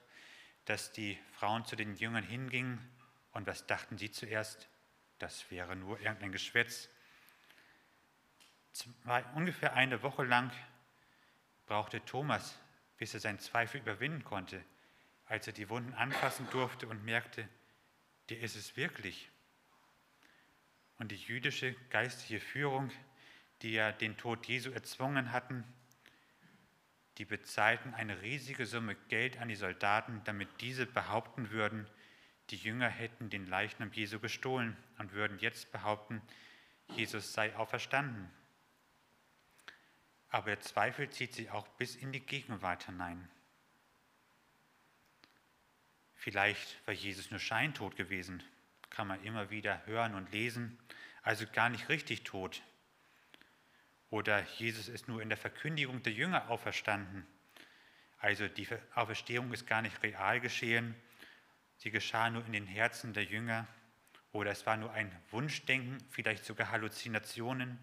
dass 0.65 0.93
die 0.93 1.19
Frauen 1.33 1.67
zu 1.67 1.77
den 1.77 1.95
Jüngern 1.95 2.25
hingingen 2.25 2.81
und 3.33 3.47
was 3.47 3.67
dachten 3.67 3.99
sie 3.99 4.11
zuerst? 4.11 4.67
Das 5.19 5.51
wäre 5.51 5.77
nur 5.77 6.01
irgendein 6.01 6.33
Geschwätz. 6.33 6.89
Zwei, 8.73 9.23
ungefähr 9.35 9.75
eine 9.75 10.03
Woche 10.03 10.25
lang 10.25 10.51
brauchte 11.67 12.03
Thomas, 12.07 12.59
bis 12.97 13.13
er 13.13 13.21
seinen 13.21 13.41
Zweifel 13.41 13.83
überwinden 13.83 14.25
konnte, 14.25 14.65
als 15.27 15.47
er 15.47 15.53
die 15.53 15.69
Wunden 15.69 15.93
anfassen 15.93 16.49
durfte 16.51 16.89
und 16.89 17.05
merkte, 17.05 17.47
der 18.31 18.41
ist 18.41 18.57
es 18.57 18.75
wirklich. 18.75 19.31
Und 20.99 21.13
die 21.13 21.17
jüdische 21.17 21.75
geistliche 21.91 22.41
Führung, 22.41 22.91
die 23.61 23.73
ja 23.73 23.93
den 23.93 24.17
Tod 24.17 24.47
Jesu 24.47 24.71
erzwungen 24.71 25.31
hatten, 25.31 25.63
die 27.19 27.25
bezahlten 27.25 27.95
eine 27.95 28.23
riesige 28.23 28.67
Summe 28.67 28.97
Geld 29.09 29.39
an 29.39 29.49
die 29.49 29.55
Soldaten, 29.55 30.23
damit 30.25 30.49
diese 30.61 30.87
behaupten 30.87 31.51
würden, 31.51 31.87
die 32.51 32.57
Jünger 32.57 32.89
hätten 32.89 33.31
den 33.31 33.47
Leichnam 33.47 33.93
Jesu 33.93 34.19
gestohlen 34.19 34.77
und 34.99 35.13
würden 35.13 35.39
jetzt 35.39 35.73
behaupten, 35.73 36.21
Jesus 36.89 37.33
sei 37.33 37.55
auferstanden. 37.57 38.31
Aber 40.29 40.47
der 40.47 40.61
Zweifel 40.61 41.09
zieht 41.11 41.33
sich 41.35 41.51
auch 41.51 41.67
bis 41.79 41.95
in 41.95 42.13
die 42.13 42.21
Gegenwart 42.21 42.87
hinein. 42.87 43.29
Vielleicht 46.17 46.87
war 46.87 46.95
Jesus 46.95 47.31
nur 47.31 47.41
scheintot 47.41 47.97
gewesen, 47.97 48.43
kann 48.91 49.07
man 49.07 49.23
immer 49.25 49.51
wieder 49.51 49.87
hören 49.87 50.15
und 50.15 50.33
lesen, 50.33 50.79
also 51.23 51.47
gar 51.47 51.69
nicht 51.69 51.89
richtig 51.89 52.25
tot. 52.25 52.63
Oder 54.15 54.45
Jesus 54.59 54.87
ist 54.87 55.09
nur 55.09 55.21
in 55.23 55.29
der 55.29 55.37
Verkündigung 55.37 56.01
der 56.05 56.13
Jünger 56.13 56.49
auferstanden. 56.49 57.27
Also 58.21 58.47
die 58.47 58.69
Auferstehung 58.95 59.53
ist 59.53 59.67
gar 59.67 59.83
nicht 59.83 60.01
real 60.05 60.39
geschehen, 60.39 60.95
sie 61.79 61.91
geschah 61.91 62.31
nur 62.31 62.47
in 62.47 62.53
den 62.53 62.69
Herzen 62.69 63.13
der 63.13 63.25
Jünger. 63.25 63.67
Oder 64.31 64.53
es 64.53 64.67
war 64.67 64.77
nur 64.77 64.93
ein 64.93 65.11
Wunschdenken, 65.33 65.99
vielleicht 66.11 66.45
sogar 66.45 66.71
Halluzinationen. 66.71 67.77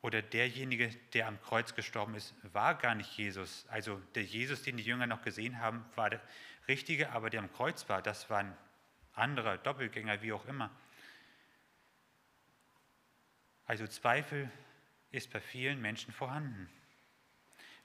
Oder 0.00 0.20
derjenige, 0.20 0.88
der 1.14 1.28
am 1.28 1.40
Kreuz 1.42 1.76
gestorben 1.76 2.16
ist, 2.16 2.34
war 2.42 2.74
gar 2.74 2.96
nicht 2.96 3.16
Jesus. 3.16 3.66
Also 3.68 4.02
der 4.16 4.24
Jesus, 4.24 4.64
den 4.64 4.78
die 4.78 4.82
Jünger 4.82 5.06
noch 5.06 5.22
gesehen 5.22 5.60
haben, 5.60 5.84
war 5.94 6.10
der 6.10 6.20
richtige, 6.66 7.12
aber 7.12 7.30
der 7.30 7.38
am 7.38 7.52
Kreuz 7.52 7.88
war, 7.88 8.02
das 8.02 8.28
war 8.30 8.40
ein 8.40 8.56
anderer 9.12 9.58
Doppelgänger, 9.58 10.22
wie 10.22 10.32
auch 10.32 10.46
immer. 10.46 10.72
Also 13.66 13.86
Zweifel 13.86 14.50
ist 15.10 15.30
bei 15.30 15.40
vielen 15.40 15.80
Menschen 15.80 16.12
vorhanden. 16.12 16.70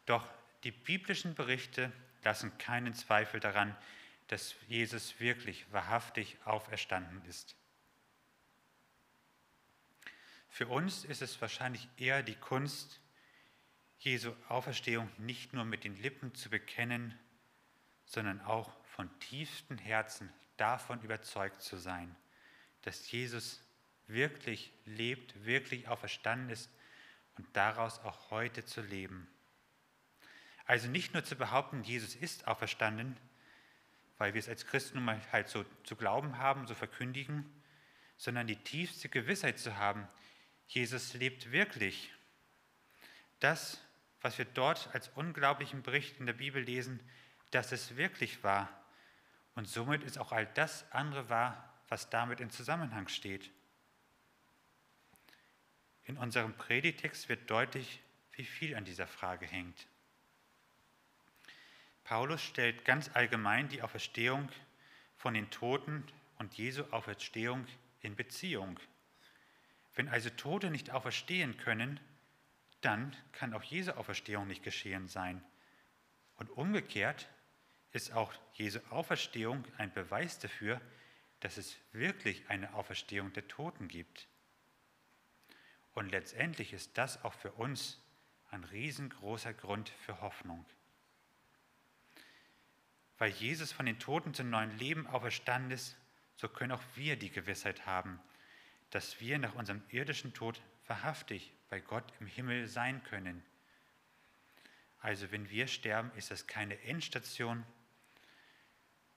Doch 0.05 0.27
die 0.63 0.71
biblischen 0.71 1.35
Berichte 1.35 1.91
lassen 2.23 2.55
keinen 2.57 2.93
Zweifel 2.93 3.39
daran, 3.39 3.75
dass 4.27 4.55
Jesus 4.67 5.19
wirklich 5.19 5.71
wahrhaftig 5.71 6.37
auferstanden 6.45 7.23
ist. 7.25 7.55
Für 10.49 10.67
uns 10.67 11.05
ist 11.05 11.21
es 11.21 11.39
wahrscheinlich 11.41 11.87
eher 11.97 12.23
die 12.23 12.35
Kunst, 12.35 12.99
Jesu 13.97 14.33
Auferstehung 14.49 15.09
nicht 15.17 15.53
nur 15.53 15.63
mit 15.63 15.83
den 15.83 15.95
Lippen 16.01 16.33
zu 16.33 16.49
bekennen, 16.49 17.17
sondern 18.05 18.41
auch 18.41 18.71
von 18.85 19.09
tiefstem 19.19 19.77
Herzen 19.77 20.31
davon 20.57 21.01
überzeugt 21.01 21.61
zu 21.61 21.77
sein, 21.77 22.15
dass 22.81 23.09
Jesus 23.11 23.61
wirklich 24.11 24.71
lebt, 24.85 25.45
wirklich 25.45 25.87
auferstanden 25.87 26.49
ist 26.49 26.69
und 27.37 27.47
daraus 27.53 27.99
auch 27.99 28.31
heute 28.31 28.65
zu 28.65 28.81
leben. 28.81 29.27
Also 30.65 30.87
nicht 30.87 31.13
nur 31.13 31.23
zu 31.23 31.35
behaupten, 31.35 31.83
Jesus 31.83 32.15
ist 32.15 32.47
auferstanden, 32.47 33.17
weil 34.17 34.33
wir 34.33 34.39
es 34.39 34.49
als 34.49 34.67
Christen 34.67 34.97
nun 34.97 35.05
mal 35.05 35.21
halt 35.31 35.49
so 35.49 35.65
zu 35.83 35.95
glauben 35.95 36.37
haben, 36.37 36.67
so 36.67 36.75
verkündigen, 36.75 37.45
sondern 38.17 38.47
die 38.47 38.55
tiefste 38.55 39.09
Gewissheit 39.09 39.59
zu 39.59 39.77
haben, 39.77 40.07
Jesus 40.67 41.13
lebt 41.13 41.51
wirklich. 41.51 42.13
Das, 43.39 43.81
was 44.21 44.37
wir 44.37 44.45
dort 44.45 44.93
als 44.93 45.09
unglaublichen 45.15 45.81
Bericht 45.81 46.19
in 46.19 46.27
der 46.27 46.33
Bibel 46.33 46.61
lesen, 46.61 46.99
dass 47.49 47.71
es 47.71 47.97
wirklich 47.97 48.43
war. 48.43 48.69
Und 49.55 49.67
somit 49.67 50.03
ist 50.03 50.17
auch 50.17 50.31
all 50.31 50.45
das 50.45 50.89
andere 50.91 51.29
wahr, 51.29 51.73
was 51.89 52.09
damit 52.09 52.39
in 52.39 52.49
Zusammenhang 52.49 53.07
steht. 53.07 53.51
In 56.11 56.17
unserem 56.17 56.53
Predigtext 56.53 57.29
wird 57.29 57.49
deutlich, 57.49 58.01
wie 58.33 58.43
viel 58.43 58.75
an 58.75 58.83
dieser 58.83 59.07
Frage 59.07 59.45
hängt. 59.45 59.87
Paulus 62.03 62.43
stellt 62.43 62.83
ganz 62.83 63.09
allgemein 63.13 63.69
die 63.69 63.81
Auferstehung 63.81 64.49
von 65.15 65.33
den 65.33 65.49
Toten 65.51 66.03
und 66.37 66.53
Jesu 66.55 66.83
Auferstehung 66.91 67.65
in 68.01 68.17
Beziehung. 68.17 68.77
Wenn 69.95 70.09
also 70.09 70.29
Tote 70.31 70.69
nicht 70.69 70.91
auferstehen 70.91 71.55
können, 71.55 71.97
dann 72.81 73.15
kann 73.31 73.53
auch 73.53 73.63
Jesu 73.63 73.91
Auferstehung 73.91 74.47
nicht 74.47 74.63
geschehen 74.63 75.07
sein. 75.07 75.41
Und 76.35 76.49
umgekehrt 76.49 77.29
ist 77.93 78.11
auch 78.11 78.33
Jesu 78.55 78.81
Auferstehung 78.89 79.63
ein 79.77 79.93
Beweis 79.93 80.39
dafür, 80.39 80.81
dass 81.39 81.55
es 81.55 81.77
wirklich 81.93 82.49
eine 82.49 82.73
Auferstehung 82.73 83.31
der 83.31 83.47
Toten 83.47 83.87
gibt. 83.87 84.27
Und 85.93 86.11
letztendlich 86.11 86.73
ist 86.73 86.97
das 86.97 87.23
auch 87.23 87.33
für 87.33 87.51
uns 87.53 88.01
ein 88.49 88.63
riesengroßer 88.65 89.53
Grund 89.53 89.89
für 89.89 90.21
Hoffnung. 90.21 90.65
Weil 93.17 93.31
Jesus 93.31 93.71
von 93.71 93.85
den 93.85 93.99
Toten 93.99 94.33
zum 94.33 94.49
neuen 94.49 94.77
Leben 94.77 95.07
auferstanden 95.07 95.71
ist, 95.71 95.97
so 96.35 96.49
können 96.49 96.71
auch 96.71 96.83
wir 96.95 97.17
die 97.17 97.29
Gewissheit 97.29 97.85
haben, 97.85 98.19
dass 98.89 99.19
wir 99.19 99.37
nach 99.37 99.55
unserem 99.55 99.83
irdischen 99.89 100.33
Tod 100.33 100.61
wahrhaftig 100.87 101.53
bei 101.69 101.79
Gott 101.79 102.11
im 102.19 102.27
Himmel 102.27 102.67
sein 102.67 103.03
können. 103.03 103.43
Also 104.99 105.31
wenn 105.31 105.49
wir 105.49 105.67
sterben, 105.67 106.11
ist 106.15 106.31
das 106.31 106.47
keine 106.47 106.79
Endstation, 106.83 107.65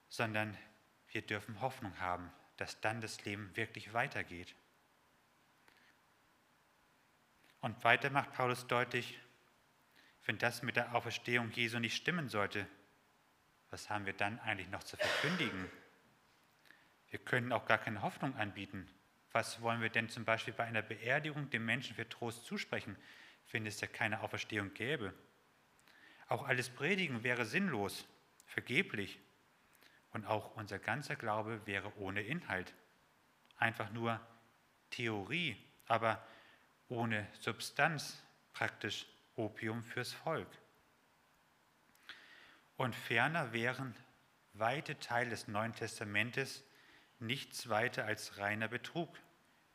sondern 0.09 0.57
wir 1.09 1.23
dürfen 1.23 1.61
Hoffnung 1.61 1.99
haben, 1.99 2.31
dass 2.57 2.81
dann 2.81 3.01
das 3.01 3.25
Leben 3.25 3.55
wirklich 3.57 3.93
weitergeht. 3.93 4.55
Und 7.65 7.83
weiter 7.83 8.11
macht 8.11 8.35
Paulus 8.35 8.67
deutlich, 8.67 9.19
wenn 10.27 10.37
das 10.37 10.61
mit 10.61 10.77
der 10.77 10.95
Auferstehung 10.95 11.51
Jesu 11.53 11.79
nicht 11.79 11.97
stimmen 11.97 12.29
sollte, 12.29 12.67
was 13.71 13.89
haben 13.89 14.05
wir 14.05 14.13
dann 14.13 14.39
eigentlich 14.41 14.69
noch 14.69 14.83
zu 14.83 14.99
verkündigen? 14.99 15.71
Wir 17.09 17.21
können 17.21 17.53
auch 17.53 17.65
gar 17.65 17.79
keine 17.79 18.03
Hoffnung 18.03 18.37
anbieten. 18.37 18.87
Was 19.33 19.63
wollen 19.63 19.81
wir 19.81 19.89
denn 19.89 20.11
zum 20.11 20.27
Beispiel 20.27 20.53
bei 20.53 20.65
einer 20.65 20.83
Beerdigung 20.83 21.49
dem 21.49 21.65
Menschen 21.65 21.97
für 21.97 22.07
Trost 22.07 22.45
zusprechen, 22.45 22.99
wenn 23.51 23.65
es 23.65 23.81
ja 23.81 23.87
keine 23.87 24.21
Auferstehung 24.21 24.75
gäbe? 24.75 25.15
Auch 26.29 26.47
alles 26.47 26.69
Predigen 26.69 27.23
wäre 27.23 27.47
sinnlos, 27.47 28.07
vergeblich. 28.45 29.19
Und 30.11 30.27
auch 30.27 30.55
unser 30.57 30.79
ganzer 30.79 31.17
Glaube 31.17 31.67
wäre 31.67 31.97
ohne 31.97 32.21
Inhalt. 32.21 32.75
Einfach 33.57 33.91
nur 33.91 34.21
Theorie, 34.91 35.57
aber 35.87 36.23
ohne 36.89 37.27
Substanz 37.41 38.23
praktisch 38.53 39.07
Opium 39.37 39.83
fürs 39.83 40.13
Volk. 40.13 40.49
Und 42.77 42.95
ferner 42.95 43.53
wären 43.53 43.95
weite 44.53 44.99
Teile 44.99 45.31
des 45.31 45.49
Neuen 45.49 45.75
Testamentes 45.75 46.65
nichts 47.19 47.69
weiter 47.69 48.05
als 48.05 48.39
reiner 48.39 48.69
Betrug, 48.69 49.17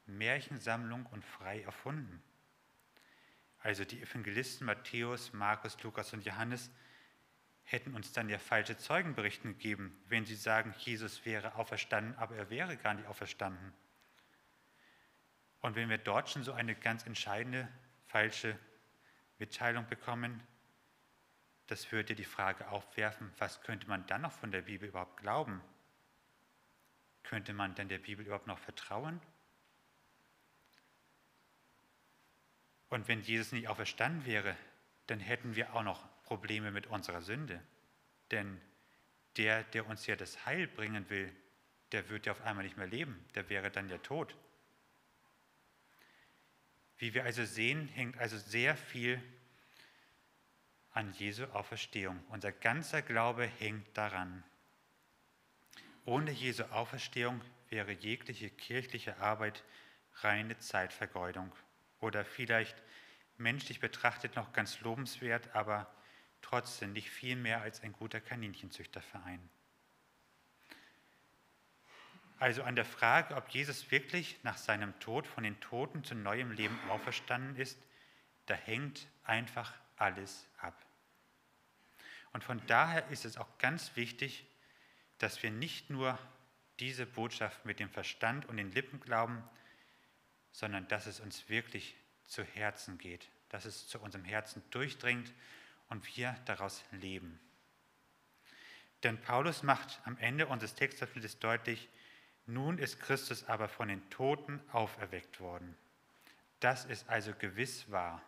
Märchensammlung 0.05 1.05
und 1.07 1.23
frei 1.23 1.61
erfunden. 1.61 2.21
Also 3.59 3.83
die 3.83 4.01
Evangelisten 4.01 4.65
Matthäus, 4.65 5.33
Markus, 5.33 5.81
Lukas 5.83 6.13
und 6.13 6.25
Johannes 6.25 6.71
hätten 7.63 7.93
uns 7.93 8.13
dann 8.13 8.29
ja 8.29 8.39
falsche 8.39 8.77
Zeugenberichten 8.77 9.53
gegeben, 9.53 10.01
wenn 10.07 10.25
sie 10.25 10.35
sagen, 10.35 10.73
Jesus 10.79 11.25
wäre 11.25 11.55
auferstanden, 11.55 12.15
aber 12.17 12.35
er 12.35 12.49
wäre 12.49 12.77
gar 12.77 12.93
nicht 12.93 13.07
auferstanden. 13.07 13.73
Und 15.61 15.75
wenn 15.75 15.89
wir 15.89 15.97
dort 15.97 16.29
schon 16.29 16.43
so 16.43 16.53
eine 16.53 16.75
ganz 16.75 17.05
entscheidende 17.05 17.67
falsche 18.07 18.57
Mitteilung 19.37 19.87
bekommen, 19.87 20.41
das 21.67 21.91
würde 21.91 22.15
die 22.15 22.25
Frage 22.25 22.69
aufwerfen, 22.69 23.31
was 23.37 23.61
könnte 23.61 23.87
man 23.87 24.05
dann 24.07 24.21
noch 24.21 24.31
von 24.31 24.51
der 24.51 24.63
Bibel 24.63 24.89
überhaupt 24.89 25.17
glauben? 25.17 25.61
Könnte 27.23 27.53
man 27.53 27.75
denn 27.75 27.89
der 27.89 27.99
Bibel 27.99 28.25
überhaupt 28.25 28.47
noch 28.47 28.57
vertrauen? 28.57 29.21
Und 32.89 33.07
wenn 33.07 33.21
Jesus 33.21 33.51
nicht 33.51 33.67
auferstanden 33.67 34.25
wäre, 34.25 34.55
dann 35.05 35.19
hätten 35.19 35.55
wir 35.55 35.75
auch 35.75 35.83
noch 35.83 36.07
Probleme 36.23 36.71
mit 36.71 36.87
unserer 36.87 37.21
Sünde. 37.21 37.61
Denn 38.31 38.59
der, 39.37 39.63
der 39.63 39.87
uns 39.87 40.07
ja 40.07 40.15
das 40.15 40.45
Heil 40.45 40.67
bringen 40.67 41.09
will, 41.09 41.31
der 41.91 42.09
wird 42.09 42.25
ja 42.25 42.31
auf 42.31 42.41
einmal 42.41 42.63
nicht 42.63 42.77
mehr 42.77 42.87
leben, 42.87 43.23
der 43.35 43.49
wäre 43.49 43.69
dann 43.69 43.89
ja 43.89 43.97
tot. 43.99 44.35
Wie 46.99 47.13
wir 47.13 47.23
also 47.23 47.45
sehen, 47.45 47.87
hängt 47.87 48.17
also 48.17 48.37
sehr 48.37 48.75
viel 48.75 49.21
an 50.91 51.13
Jesu 51.13 51.45
Auferstehung. 51.45 52.21
Unser 52.29 52.51
ganzer 52.51 53.01
Glaube 53.01 53.45
hängt 53.45 53.97
daran. 53.97 54.43
Ohne 56.03 56.31
Jesu 56.31 56.63
Auferstehung 56.63 57.41
wäre 57.69 57.93
jegliche 57.93 58.49
kirchliche 58.49 59.17
Arbeit 59.17 59.63
reine 60.15 60.57
Zeitvergeudung 60.57 61.51
oder 62.01 62.25
vielleicht 62.25 62.75
menschlich 63.37 63.79
betrachtet 63.79 64.35
noch 64.35 64.51
ganz 64.51 64.81
lobenswert, 64.81 65.55
aber 65.55 65.89
trotzdem 66.41 66.91
nicht 66.91 67.09
viel 67.09 67.37
mehr 67.37 67.61
als 67.61 67.81
ein 67.81 67.93
guter 67.93 68.19
Kaninchenzüchterverein. 68.19 69.39
Also 72.39 72.63
an 72.63 72.75
der 72.75 72.85
Frage, 72.85 73.35
ob 73.35 73.49
Jesus 73.49 73.91
wirklich 73.91 74.39
nach 74.43 74.57
seinem 74.57 74.97
Tod 75.01 75.27
von 75.27 75.43
den 75.43 75.59
Toten 75.59 76.05
zu 76.05 76.15
neuem 76.15 76.51
Leben 76.51 76.79
auferstanden 76.89 77.57
ist, 77.57 77.77
da 78.45 78.55
hängt 78.55 79.07
einfach 79.25 79.73
alles 79.97 80.47
ab. 80.57 80.73
Und 82.31 82.43
von 82.43 82.65
daher 82.67 83.05
ist 83.09 83.25
es 83.25 83.37
auch 83.37 83.57
ganz 83.57 83.95
wichtig, 83.97 84.45
dass 85.17 85.43
wir 85.43 85.51
nicht 85.51 85.89
nur 85.89 86.17
diese 86.79 87.05
Botschaft 87.05 87.65
mit 87.65 87.79
dem 87.79 87.89
Verstand 87.89 88.45
und 88.47 88.55
den 88.55 88.71
Lippen 88.71 89.01
glauben, 89.01 89.43
sondern 90.53 90.87
dass 90.87 91.07
es 91.07 91.19
uns 91.19 91.49
wirklich 91.49 91.95
zu 92.25 92.43
Herzen 92.43 92.97
geht, 92.97 93.27
dass 93.49 93.65
es 93.65 93.87
zu 93.87 93.99
unserem 93.99 94.23
Herzen 94.23 94.63
durchdringt 94.71 95.33
und 95.89 96.15
wir 96.15 96.37
daraus 96.45 96.83
leben. 96.91 97.39
Denn 99.03 99.19
Paulus 99.19 99.63
macht 99.63 99.99
am 100.05 100.17
Ende 100.17 100.47
unseres 100.47 100.75
Textabschnittes 100.75 101.39
deutlich, 101.39 101.89
nun 102.49 102.77
ist 102.77 102.99
Christus 102.99 103.43
aber 103.45 103.67
von 103.67 103.87
den 103.87 104.09
Toten 104.09 104.61
auferweckt 104.71 105.39
worden. 105.39 105.75
Das 106.59 106.85
ist 106.85 107.07
also 107.07 107.33
gewiss 107.33 107.89
wahr. 107.91 108.21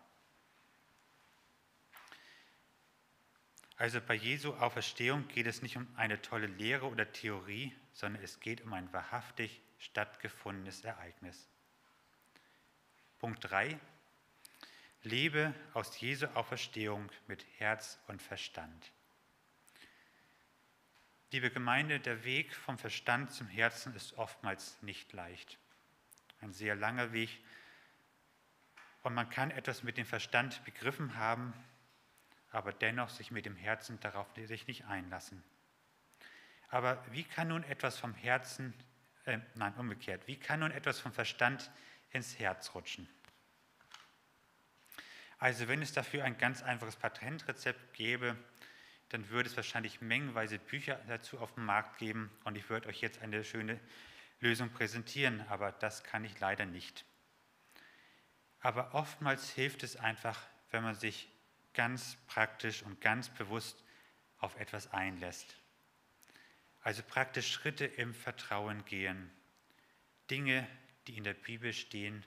Also 3.78 4.00
bei 4.00 4.14
Jesu 4.14 4.54
Auferstehung 4.54 5.28
geht 5.28 5.48
es 5.48 5.64
nicht 5.64 5.76
um 5.76 5.88
eine 5.96 6.22
tolle 6.22 6.46
Lehre 6.46 6.88
oder 6.88 7.12
Theorie, 7.12 7.76
sondern 7.94 8.24
es 8.24 8.40
geht 8.40 8.62
um 8.62 8.74
ein 8.74 8.94
wahrhaftig 8.94 9.60
stattgefundenes 9.80 10.84
Ereignis. 10.84 11.48
Punkt 13.18 13.50
3. 13.50 13.80
Lebe 15.04 15.54
aus 15.74 16.00
Jesu 16.00 16.28
Auferstehung 16.28 17.10
mit 17.28 17.44
Herz 17.58 18.00
und 18.08 18.22
Verstand. 18.22 18.92
Liebe 21.34 21.50
Gemeinde, 21.50 22.02
der 22.02 22.26
Weg 22.26 22.54
vom 22.54 22.78
Verstand 22.78 23.32
zum 23.32 23.48
Herzen 23.48 23.96
ist 23.96 24.18
oftmals 24.18 24.82
nicht 24.82 25.14
leicht. 25.14 25.58
Ein 26.42 26.52
sehr 26.52 26.76
langer 26.76 27.14
Weg. 27.14 27.30
Und 29.02 29.14
man 29.14 29.30
kann 29.30 29.50
etwas 29.50 29.82
mit 29.82 29.98
dem 29.98 30.06
Verstand 30.06 30.62
begriffen 30.66 31.16
haben, 31.16 31.54
aber 32.52 32.74
dennoch 32.74 33.10
sich 33.10 33.32
mit 33.32 33.46
dem 33.46 33.56
Herzen 33.56 33.98
darauf 34.02 34.28
sich 34.36 34.68
nicht 34.68 34.84
einlassen. 34.88 35.42
Aber 36.68 37.02
wie 37.12 37.24
kann 37.24 37.48
nun 37.48 37.64
etwas 37.64 37.98
vom 37.98 38.14
Herzen, 38.14 38.74
äh, 39.24 39.40
nein, 39.56 39.74
umgekehrt, 39.76 40.28
wie 40.28 40.38
kann 40.38 40.60
nun 40.60 40.72
etwas 40.72 41.00
vom 41.00 41.14
Verstand 41.14 41.72
ins 42.10 42.40
Herz 42.40 42.76
rutschen? 42.76 43.08
Also 45.38 45.70
wenn 45.70 45.82
es 45.82 45.94
dafür 45.94 46.26
ein 46.26 46.38
ganz 46.38 46.62
einfaches 46.62 46.98
Patentrezept 46.98 47.94
gäbe, 47.94 48.38
dann 49.12 49.30
würde 49.30 49.50
es 49.50 49.58
wahrscheinlich 49.58 50.00
mengenweise 50.00 50.58
Bücher 50.58 50.96
dazu 51.08 51.40
auf 51.40 51.54
dem 51.56 51.66
Markt 51.66 51.98
geben 51.98 52.32
und 52.46 52.58
ich 52.58 52.70
würde 52.70 52.88
euch 52.88 53.02
jetzt 53.02 53.22
eine 53.22 53.44
schöne 53.44 53.78
Lösung 54.40 54.70
präsentieren, 54.70 55.46
aber 55.50 55.74
das 55.74 56.06
kann 56.06 56.24
ich 56.24 56.40
leider 56.40 56.66
nicht. 56.66 57.04
Aber 58.62 58.94
oftmals 58.96 59.50
hilft 59.50 59.84
es 59.84 59.98
einfach, 59.98 60.42
wenn 60.72 60.84
man 60.84 60.96
sich 60.96 61.28
ganz 61.74 62.16
praktisch 62.28 62.84
und 62.84 63.02
ganz 63.02 63.28
bewusst 63.28 63.84
auf 64.38 64.58
etwas 64.58 64.94
einlässt. 64.94 65.58
Also 66.82 67.04
praktisch 67.04 67.52
Schritte 67.52 67.86
im 67.86 68.14
Vertrauen 68.14 68.86
gehen, 68.86 69.30
Dinge, 70.30 70.66
die 71.08 71.18
in 71.18 71.26
der 71.26 71.34
Bibel 71.34 71.74
stehen, 71.74 72.26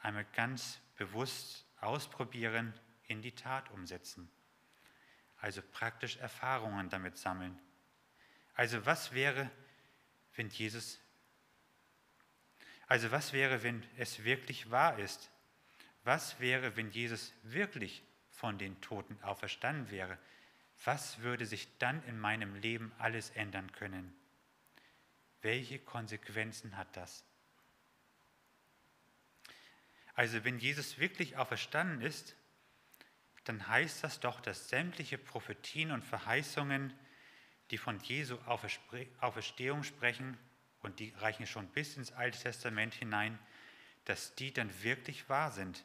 einmal 0.00 0.26
ganz 0.32 0.80
bewusst 0.96 1.66
ausprobieren, 1.80 2.72
in 3.08 3.20
die 3.20 3.34
Tat 3.34 3.68
umsetzen 3.72 4.30
also 5.44 5.60
praktisch 5.60 6.16
Erfahrungen 6.16 6.88
damit 6.88 7.18
sammeln. 7.18 7.60
Also 8.54 8.86
was 8.86 9.12
wäre, 9.12 9.50
wenn 10.36 10.48
Jesus, 10.48 10.98
also 12.86 13.10
was 13.10 13.34
wäre, 13.34 13.62
wenn 13.62 13.84
es 13.98 14.24
wirklich 14.24 14.70
wahr 14.70 14.98
ist? 14.98 15.30
Was 16.02 16.40
wäre, 16.40 16.76
wenn 16.76 16.90
Jesus 16.90 17.34
wirklich 17.42 18.02
von 18.30 18.56
den 18.56 18.80
Toten 18.80 19.22
auferstanden 19.22 19.90
wäre? 19.90 20.16
Was 20.82 21.18
würde 21.18 21.44
sich 21.44 21.68
dann 21.76 22.02
in 22.04 22.18
meinem 22.18 22.54
Leben 22.54 22.90
alles 22.96 23.28
ändern 23.28 23.70
können? 23.72 24.16
Welche 25.42 25.78
Konsequenzen 25.78 26.78
hat 26.78 26.96
das? 26.96 27.22
Also 30.14 30.42
wenn 30.42 30.58
Jesus 30.58 30.96
wirklich 30.96 31.36
auferstanden 31.36 32.00
ist, 32.00 32.34
dann 33.44 33.68
heißt 33.68 34.02
das 34.02 34.20
doch, 34.20 34.40
dass 34.40 34.68
sämtliche 34.68 35.18
Prophetien 35.18 35.90
und 35.90 36.04
Verheißungen, 36.04 36.92
die 37.70 37.78
von 37.78 37.98
Jesu 38.00 38.38
Auferstehung 38.46 39.82
sprechen, 39.82 40.38
und 40.80 41.00
die 41.00 41.14
reichen 41.16 41.46
schon 41.46 41.66
bis 41.68 41.96
ins 41.96 42.12
Alte 42.12 42.38
Testament 42.38 42.92
hinein, 42.94 43.38
dass 44.04 44.34
die 44.34 44.52
dann 44.52 44.70
wirklich 44.82 45.28
wahr 45.30 45.50
sind. 45.50 45.82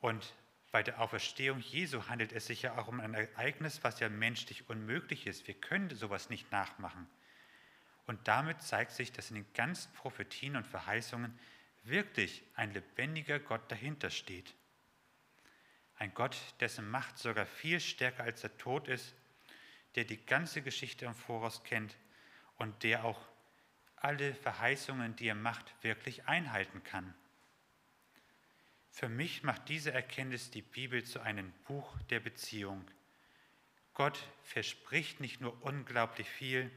Und 0.00 0.34
bei 0.70 0.82
der 0.82 1.00
Auferstehung 1.00 1.60
Jesu 1.60 2.08
handelt 2.08 2.32
es 2.32 2.46
sich 2.46 2.62
ja 2.62 2.76
auch 2.76 2.88
um 2.88 3.00
ein 3.00 3.14
Ereignis, 3.14 3.82
was 3.82 4.00
ja 4.00 4.10
menschlich 4.10 4.68
unmöglich 4.68 5.26
ist. 5.26 5.46
Wir 5.46 5.54
können 5.54 5.88
sowas 5.96 6.28
nicht 6.28 6.52
nachmachen. 6.52 7.08
Und 8.06 8.28
damit 8.28 8.62
zeigt 8.62 8.92
sich, 8.92 9.12
dass 9.12 9.30
in 9.30 9.36
den 9.36 9.52
ganzen 9.54 9.92
Prophetien 9.94 10.56
und 10.56 10.66
Verheißungen 10.66 11.38
wirklich 11.84 12.42
ein 12.54 12.72
lebendiger 12.74 13.38
Gott 13.38 13.70
dahinter 13.72 14.10
steht. 14.10 14.54
Ein 15.98 16.14
Gott, 16.14 16.36
dessen 16.60 16.88
Macht 16.88 17.18
sogar 17.18 17.44
viel 17.44 17.80
stärker 17.80 18.22
als 18.22 18.40
der 18.40 18.56
Tod 18.56 18.86
ist, 18.86 19.14
der 19.96 20.04
die 20.04 20.24
ganze 20.24 20.62
Geschichte 20.62 21.06
im 21.06 21.14
Voraus 21.14 21.64
kennt 21.64 21.96
und 22.56 22.84
der 22.84 23.04
auch 23.04 23.20
alle 23.96 24.34
Verheißungen, 24.34 25.16
die 25.16 25.26
er 25.26 25.34
macht, 25.34 25.74
wirklich 25.82 26.26
einhalten 26.26 26.84
kann. 26.84 27.14
Für 28.92 29.08
mich 29.08 29.42
macht 29.42 29.68
diese 29.68 29.92
Erkenntnis 29.92 30.50
die 30.50 30.62
Bibel 30.62 31.04
zu 31.04 31.20
einem 31.20 31.52
Buch 31.66 31.96
der 32.10 32.20
Beziehung. 32.20 32.88
Gott 33.94 34.18
verspricht 34.44 35.18
nicht 35.18 35.40
nur 35.40 35.60
unglaublich 35.64 36.28
viel, 36.28 36.70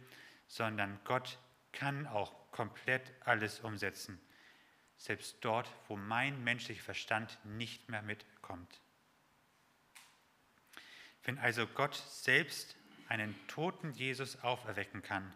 sondern 0.47 0.99
Gott 1.03 1.37
kann 1.71 2.07
auch 2.07 2.33
komplett 2.51 3.13
alles 3.21 3.59
umsetzen, 3.59 4.19
selbst 4.97 5.37
dort, 5.41 5.71
wo 5.87 5.95
mein 5.95 6.43
menschlicher 6.43 6.83
Verstand 6.83 7.37
nicht 7.43 7.89
mehr 7.89 8.01
mitkommt. 8.01 8.81
Wenn 11.23 11.37
also 11.37 11.67
Gott 11.67 11.95
selbst 11.95 12.75
einen 13.07 13.35
toten 13.47 13.91
Jesus 13.91 14.41
auferwecken 14.43 15.01
kann, 15.01 15.33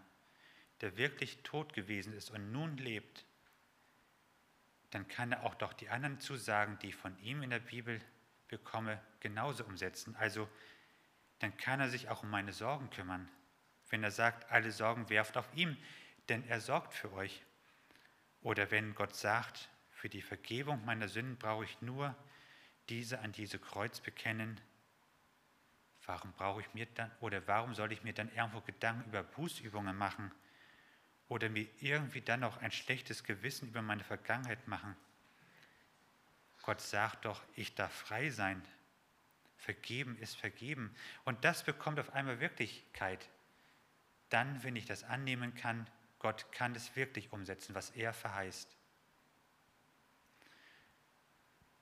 der 0.81 0.97
wirklich 0.97 1.43
tot 1.43 1.73
gewesen 1.73 2.13
ist 2.13 2.31
und 2.31 2.51
nun 2.51 2.77
lebt, 2.77 3.25
dann 4.91 5.07
kann 5.07 5.31
er 5.31 5.43
auch 5.43 5.55
doch 5.55 5.73
die 5.73 5.89
anderen 5.89 6.19
Zusagen, 6.19 6.79
die 6.79 6.89
ich 6.89 6.95
von 6.95 7.17
ihm 7.19 7.43
in 7.43 7.49
der 7.49 7.59
Bibel 7.59 8.01
bekomme, 8.47 9.01
genauso 9.19 9.65
umsetzen. 9.65 10.15
Also 10.15 10.47
dann 11.39 11.55
kann 11.57 11.79
er 11.79 11.89
sich 11.89 12.09
auch 12.09 12.23
um 12.23 12.29
meine 12.29 12.53
Sorgen 12.53 12.89
kümmern. 12.89 13.29
Wenn 13.89 14.03
er 14.03 14.11
sagt, 14.11 14.51
alle 14.51 14.71
Sorgen 14.71 15.09
werft 15.09 15.37
auf 15.37 15.47
ihm, 15.53 15.77
denn 16.29 16.47
er 16.47 16.61
sorgt 16.61 16.93
für 16.93 17.11
euch. 17.13 17.43
Oder 18.41 18.71
wenn 18.71 18.95
Gott 18.95 19.15
sagt, 19.15 19.69
für 19.91 20.09
die 20.09 20.21
Vergebung 20.21 20.83
meiner 20.85 21.07
Sünden 21.07 21.37
brauche 21.37 21.65
ich 21.65 21.81
nur 21.81 22.15
diese 22.89 23.19
an 23.19 23.33
Jesu 23.33 23.59
Kreuz 23.59 23.99
bekennen, 23.99 24.61
warum 26.05 26.31
brauche 26.33 26.61
ich 26.61 26.73
mir 26.73 26.85
dann 26.95 27.11
oder 27.19 27.45
warum 27.47 27.73
soll 27.73 27.91
ich 27.91 28.03
mir 28.03 28.13
dann 28.13 28.33
irgendwo 28.33 28.61
Gedanken 28.61 29.09
über 29.09 29.23
Bußübungen 29.23 29.97
machen 29.97 30.31
oder 31.27 31.49
mir 31.49 31.67
irgendwie 31.79 32.21
dann 32.21 32.41
noch 32.41 32.57
ein 32.57 32.71
schlechtes 32.71 33.23
Gewissen 33.23 33.69
über 33.69 33.81
meine 33.81 34.03
Vergangenheit 34.03 34.67
machen? 34.67 34.95
Gott 36.61 36.81
sagt 36.81 37.25
doch, 37.25 37.43
ich 37.55 37.75
darf 37.75 37.93
frei 37.93 38.29
sein. 38.29 38.61
Vergeben 39.57 40.17
ist 40.17 40.35
vergeben. 40.35 40.95
Und 41.23 41.43
das 41.45 41.63
bekommt 41.63 41.99
auf 41.99 42.13
einmal 42.13 42.39
Wirklichkeit. 42.39 43.29
Dann, 44.29 44.63
wenn 44.63 44.75
ich 44.75 44.85
das 44.85 45.03
annehmen 45.03 45.53
kann, 45.53 45.87
Gott 46.19 46.51
kann 46.51 46.73
es 46.75 46.95
wirklich 46.95 47.31
umsetzen, 47.31 47.75
was 47.75 47.91
er 47.91 48.13
verheißt. 48.13 48.75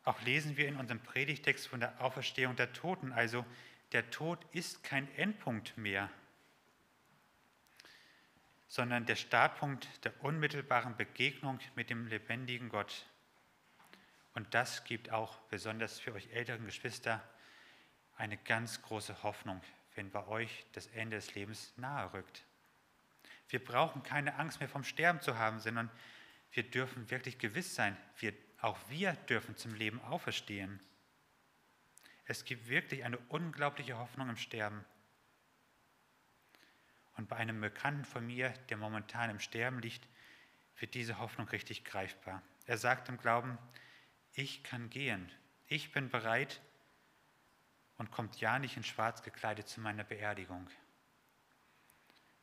Auch 0.03 0.21
lesen 0.21 0.57
wir 0.57 0.67
in 0.67 0.75
unserem 0.75 0.99
Predigtext 0.99 1.67
von 1.67 1.79
der 1.79 2.01
Auferstehung 2.01 2.57
der 2.57 2.73
Toten, 2.73 3.13
also 3.13 3.45
der 3.93 4.09
Tod 4.09 4.43
ist 4.51 4.83
kein 4.83 5.13
Endpunkt 5.15 5.77
mehr, 5.77 6.09
sondern 8.67 9.05
der 9.05 9.15
Startpunkt 9.15 9.87
der 10.03 10.23
unmittelbaren 10.23 10.97
Begegnung 10.97 11.59
mit 11.75 11.91
dem 11.91 12.07
lebendigen 12.07 12.69
Gott. 12.69 13.05
Und 14.33 14.51
das 14.55 14.83
gibt 14.83 15.11
auch 15.11 15.37
besonders 15.49 15.99
für 15.99 16.13
euch 16.13 16.27
älteren 16.31 16.65
Geschwister 16.65 17.23
eine 18.17 18.37
ganz 18.37 18.81
große 18.81 19.21
Hoffnung, 19.21 19.61
wenn 19.93 20.09
bei 20.09 20.25
euch 20.27 20.65
das 20.71 20.87
Ende 20.87 21.17
des 21.17 21.35
Lebens 21.35 21.71
nahe 21.77 22.11
rückt. 22.13 22.43
Wir 23.49 23.63
brauchen 23.63 24.01
keine 24.01 24.35
Angst 24.35 24.59
mehr 24.59 24.69
vom 24.69 24.83
Sterben 24.83 25.21
zu 25.21 25.37
haben, 25.37 25.59
sondern 25.59 25.91
wir 26.51 26.63
dürfen 26.63 27.11
wirklich 27.11 27.37
gewiss 27.37 27.75
sein, 27.75 27.95
wir, 28.17 28.33
auch 28.59 28.77
wir 28.89 29.13
dürfen 29.13 29.55
zum 29.55 29.75
Leben 29.75 30.01
auferstehen. 30.01 30.79
Es 32.25 32.45
gibt 32.45 32.67
wirklich 32.67 33.03
eine 33.03 33.17
unglaubliche 33.29 33.97
Hoffnung 33.97 34.29
im 34.29 34.37
Sterben. 34.37 34.85
Und 37.15 37.27
bei 37.27 37.35
einem 37.35 37.61
Bekannten 37.61 38.05
von 38.05 38.25
mir, 38.25 38.49
der 38.69 38.77
momentan 38.77 39.29
im 39.29 39.39
Sterben 39.39 39.79
liegt, 39.79 40.07
wird 40.79 40.93
diese 40.95 41.19
Hoffnung 41.19 41.47
richtig 41.49 41.85
greifbar. 41.85 42.41
Er 42.65 42.77
sagt 42.77 43.09
im 43.09 43.17
Glauben, 43.17 43.57
ich 44.33 44.63
kann 44.63 44.89
gehen, 44.89 45.31
ich 45.67 45.91
bin 45.91 46.09
bereit 46.09 46.61
und 47.97 48.11
kommt 48.11 48.39
ja 48.39 48.57
nicht 48.57 48.77
in 48.77 48.83
schwarz 48.83 49.21
gekleidet 49.21 49.67
zu 49.67 49.79
meiner 49.81 50.03
Beerdigung. 50.03 50.69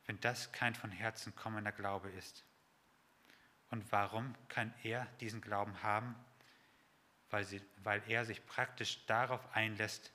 Wenn 0.05 0.19
das 0.21 0.51
kein 0.51 0.73
von 0.73 0.91
Herzen 0.91 1.35
kommender 1.35 1.71
Glaube 1.71 2.09
ist. 2.11 2.45
Und 3.69 3.91
warum 3.91 4.35
kann 4.47 4.73
er 4.83 5.05
diesen 5.19 5.41
Glauben 5.41 5.81
haben? 5.83 6.15
Weil, 7.31 7.45
sie, 7.45 7.61
weil 7.83 8.03
er 8.07 8.25
sich 8.25 8.45
praktisch 8.45 9.05
darauf 9.07 9.41
einlässt, 9.55 10.11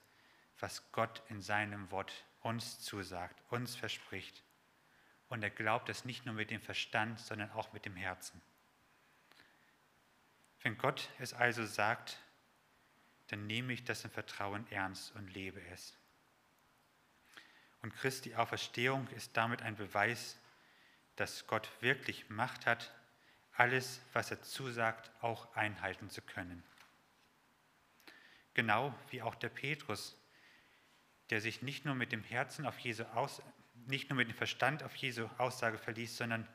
was 0.60 0.90
Gott 0.92 1.22
in 1.28 1.42
seinem 1.42 1.90
Wort 1.90 2.12
uns 2.42 2.80
zusagt, 2.80 3.42
uns 3.50 3.74
verspricht. 3.74 4.42
Und 5.28 5.42
er 5.42 5.50
glaubt 5.50 5.88
es 5.88 6.04
nicht 6.04 6.24
nur 6.24 6.34
mit 6.34 6.50
dem 6.50 6.60
Verstand, 6.60 7.18
sondern 7.18 7.50
auch 7.52 7.72
mit 7.72 7.84
dem 7.84 7.96
Herzen. 7.96 8.40
Wenn 10.62 10.78
Gott 10.78 11.08
es 11.18 11.34
also 11.34 11.64
sagt, 11.66 12.18
dann 13.28 13.46
nehme 13.46 13.72
ich 13.72 13.84
das 13.84 14.04
im 14.04 14.10
Vertrauen 14.10 14.70
ernst 14.70 15.14
und 15.16 15.32
lebe 15.32 15.60
es. 15.72 15.96
Und 17.82 17.94
Christi 17.94 18.34
Auferstehung 18.34 19.08
ist 19.08 19.36
damit 19.36 19.62
ein 19.62 19.76
Beweis, 19.76 20.36
dass 21.16 21.46
Gott 21.46 21.70
wirklich 21.80 22.28
Macht 22.30 22.66
hat, 22.66 22.92
alles, 23.52 24.00
was 24.12 24.30
er 24.30 24.42
zusagt, 24.42 25.10
auch 25.22 25.54
einhalten 25.54 26.10
zu 26.10 26.20
können. 26.20 26.62
Genau 28.56 28.94
wie 29.10 29.20
auch 29.20 29.34
der 29.34 29.50
Petrus, 29.50 30.16
der 31.28 31.42
sich 31.42 31.60
nicht 31.60 31.84
nur 31.84 31.94
mit 31.94 32.10
dem 32.10 32.24
Herzen 32.24 32.64
auf 32.64 32.78
Jesu 32.78 33.04
aus, 33.04 33.42
nicht 33.86 34.08
nur 34.08 34.16
mit 34.16 34.30
dem 34.30 34.34
Verstand 34.34 34.82
auf 34.82 34.96
Jesu 34.96 35.28
Aussage 35.36 35.76
verließ, 35.76 36.16
sondern 36.16 36.48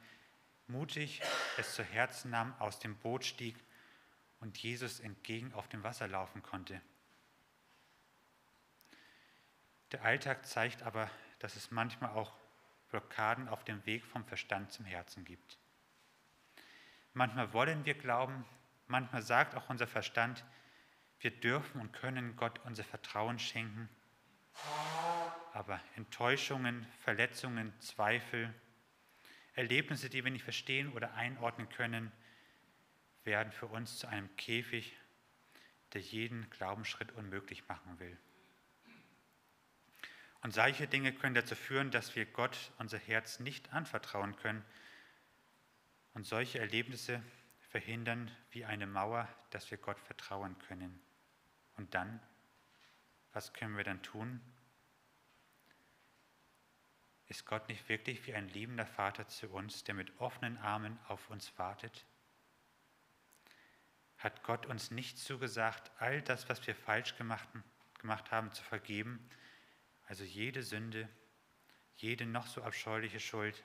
mutig 0.65 1.21
es 1.59 1.75
zu 1.75 1.83
Herzen 1.83 2.31
nahm, 2.31 2.55
aus 2.57 2.79
dem 2.79 2.97
Boot 2.97 3.23
stieg 3.23 3.55
und 4.39 4.57
Jesus 4.57 4.99
entgegen 4.99 5.53
auf 5.53 5.67
dem 5.67 5.83
Wasser 5.83 6.07
laufen 6.07 6.41
konnte. 6.41 6.81
Der 9.91 10.03
Alltag 10.03 10.47
zeigt 10.47 10.81
aber, 10.81 11.07
dass 11.37 11.55
es 11.55 11.69
manchmal 11.69 12.09
auch 12.15 12.33
Blockaden 12.89 13.47
auf 13.47 13.63
dem 13.63 13.85
Weg 13.85 14.07
vom 14.07 14.25
Verstand 14.25 14.71
zum 14.71 14.85
Herzen 14.85 15.23
gibt. 15.23 15.59
Manchmal 17.13 17.53
wollen 17.53 17.85
wir 17.85 17.93
glauben, 17.93 18.43
manchmal 18.87 19.21
sagt 19.21 19.53
auch 19.53 19.69
unser 19.69 19.85
Verstand, 19.85 20.43
wir 21.21 21.31
dürfen 21.31 21.79
und 21.79 21.93
können 21.93 22.35
Gott 22.35 22.59
unser 22.65 22.83
Vertrauen 22.83 23.39
schenken. 23.39 23.89
Aber 25.53 25.79
Enttäuschungen, 25.95 26.85
Verletzungen, 27.03 27.73
Zweifel, 27.79 28.53
Erlebnisse, 29.53 30.09
die 30.09 30.23
wir 30.23 30.31
nicht 30.31 30.43
verstehen 30.43 30.91
oder 30.93 31.13
einordnen 31.13 31.69
können, 31.69 32.11
werden 33.23 33.51
für 33.51 33.67
uns 33.67 33.99
zu 33.99 34.07
einem 34.07 34.35
Käfig, 34.35 34.95
der 35.93 36.01
jeden 36.01 36.49
Glaubensschritt 36.49 37.11
unmöglich 37.11 37.67
machen 37.67 37.99
will. 37.99 38.17
Und 40.41 40.53
solche 40.53 40.87
Dinge 40.87 41.13
können 41.13 41.35
dazu 41.35 41.55
führen, 41.55 41.91
dass 41.91 42.15
wir 42.15 42.25
Gott 42.25 42.57
unser 42.79 42.97
Herz 42.97 43.39
nicht 43.39 43.73
anvertrauen 43.73 44.35
können. 44.37 44.65
Und 46.13 46.25
solche 46.25 46.59
Erlebnisse 46.59 47.21
verhindern 47.69 48.31
wie 48.49 48.65
eine 48.65 48.87
Mauer, 48.87 49.27
dass 49.51 49.69
wir 49.69 49.77
Gott 49.77 49.99
vertrauen 49.99 50.57
können. 50.67 50.99
Und 51.81 51.95
dann, 51.95 52.19
was 53.33 53.53
können 53.53 53.75
wir 53.75 53.83
dann 53.83 54.03
tun? 54.03 54.39
Ist 57.25 57.47
Gott 57.47 57.67
nicht 57.69 57.89
wirklich 57.89 58.27
wie 58.27 58.35
ein 58.35 58.47
liebender 58.49 58.85
Vater 58.85 59.27
zu 59.27 59.49
uns, 59.49 59.83
der 59.83 59.95
mit 59.95 60.19
offenen 60.19 60.59
Armen 60.59 60.99
auf 61.07 61.31
uns 61.31 61.57
wartet? 61.57 62.05
Hat 64.19 64.43
Gott 64.43 64.67
uns 64.67 64.91
nicht 64.91 65.17
zugesagt, 65.17 65.91
all 65.97 66.21
das, 66.21 66.47
was 66.49 66.67
wir 66.67 66.75
falsch 66.75 67.17
gemacht, 67.17 67.49
gemacht 67.97 68.29
haben, 68.29 68.51
zu 68.51 68.61
vergeben? 68.61 69.27
Also 70.05 70.23
jede 70.23 70.61
Sünde, 70.61 71.09
jede 71.95 72.27
noch 72.27 72.45
so 72.45 72.61
abscheuliche 72.61 73.19
Schuld, 73.19 73.63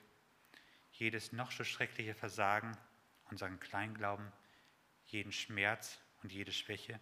jedes 0.90 1.32
noch 1.32 1.52
so 1.52 1.64
schreckliche 1.64 2.14
Versagen, 2.14 2.78
unseren 3.26 3.60
Kleinglauben, 3.60 4.32
jeden 5.04 5.32
Schmerz 5.32 6.00
und 6.22 6.32
jede 6.32 6.52
Schwäche. 6.52 6.98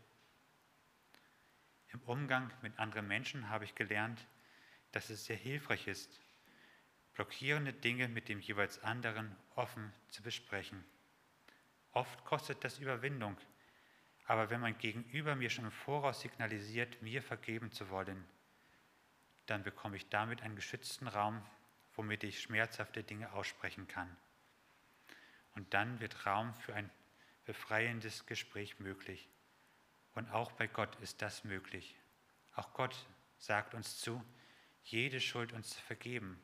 Im 1.95 2.01
Umgang 2.07 2.51
mit 2.61 2.77
anderen 2.81 3.07
Menschen 3.07 3.49
habe 3.51 3.65
ich 3.65 3.77
gelernt, 3.77 4.27
dass 4.91 5.11
es 5.11 5.27
sehr 5.27 5.37
hilfreich 5.37 5.87
ist, 5.87 6.21
blockierende 7.15 7.73
Dinge 7.73 8.09
mit 8.09 8.29
dem 8.29 8.41
jeweils 8.41 8.83
anderen 8.83 9.37
offen 9.55 9.93
zu 10.09 10.21
besprechen. 10.21 10.85
Oft 11.93 12.25
kostet 12.25 12.65
das 12.65 12.81
Überwindung, 12.81 13.37
aber 14.27 14.51
wenn 14.51 14.61
mein 14.61 14.77
Gegenüber 14.77 15.37
mir 15.37 15.51
schon 15.51 15.67
im 15.67 15.71
Voraus 15.71 16.21
signalisiert, 16.21 17.01
mir 17.01 17.23
vergeben 17.23 17.71
zu 17.71 17.89
wollen, 17.91 18.25
dann 19.47 19.63
bekomme 19.63 19.97
ich 19.97 20.09
damit 20.09 20.43
einen 20.43 20.57
geschützten 20.57 21.07
Raum, 21.07 21.47
womit 21.95 22.25
ich 22.25 22.43
schmerzhafte 22.43 23.05
Dinge 23.05 23.33
aussprechen 23.33 23.87
kann. 23.87 24.17
Und 25.55 25.73
dann 25.75 26.01
wird 26.01 26.27
Raum 26.27 26.55
für 26.55 26.75
ein 26.75 26.91
befreiendes 27.45 28.27
Gespräch 28.27 28.81
möglich. 28.81 29.29
Und 30.15 30.31
auch 30.31 30.53
bei 30.53 30.67
Gott 30.67 30.95
ist 31.01 31.23
das 31.23 31.45
möglich. 31.45 31.97
Auch 32.55 32.73
Gott 32.73 32.97
sagt 33.39 33.75
uns 33.75 33.99
zu, 33.99 34.25
jede 34.85 35.21
Schuld 35.21 35.53
uns 35.53 35.71
zu 35.71 35.81
vergeben, 35.81 36.41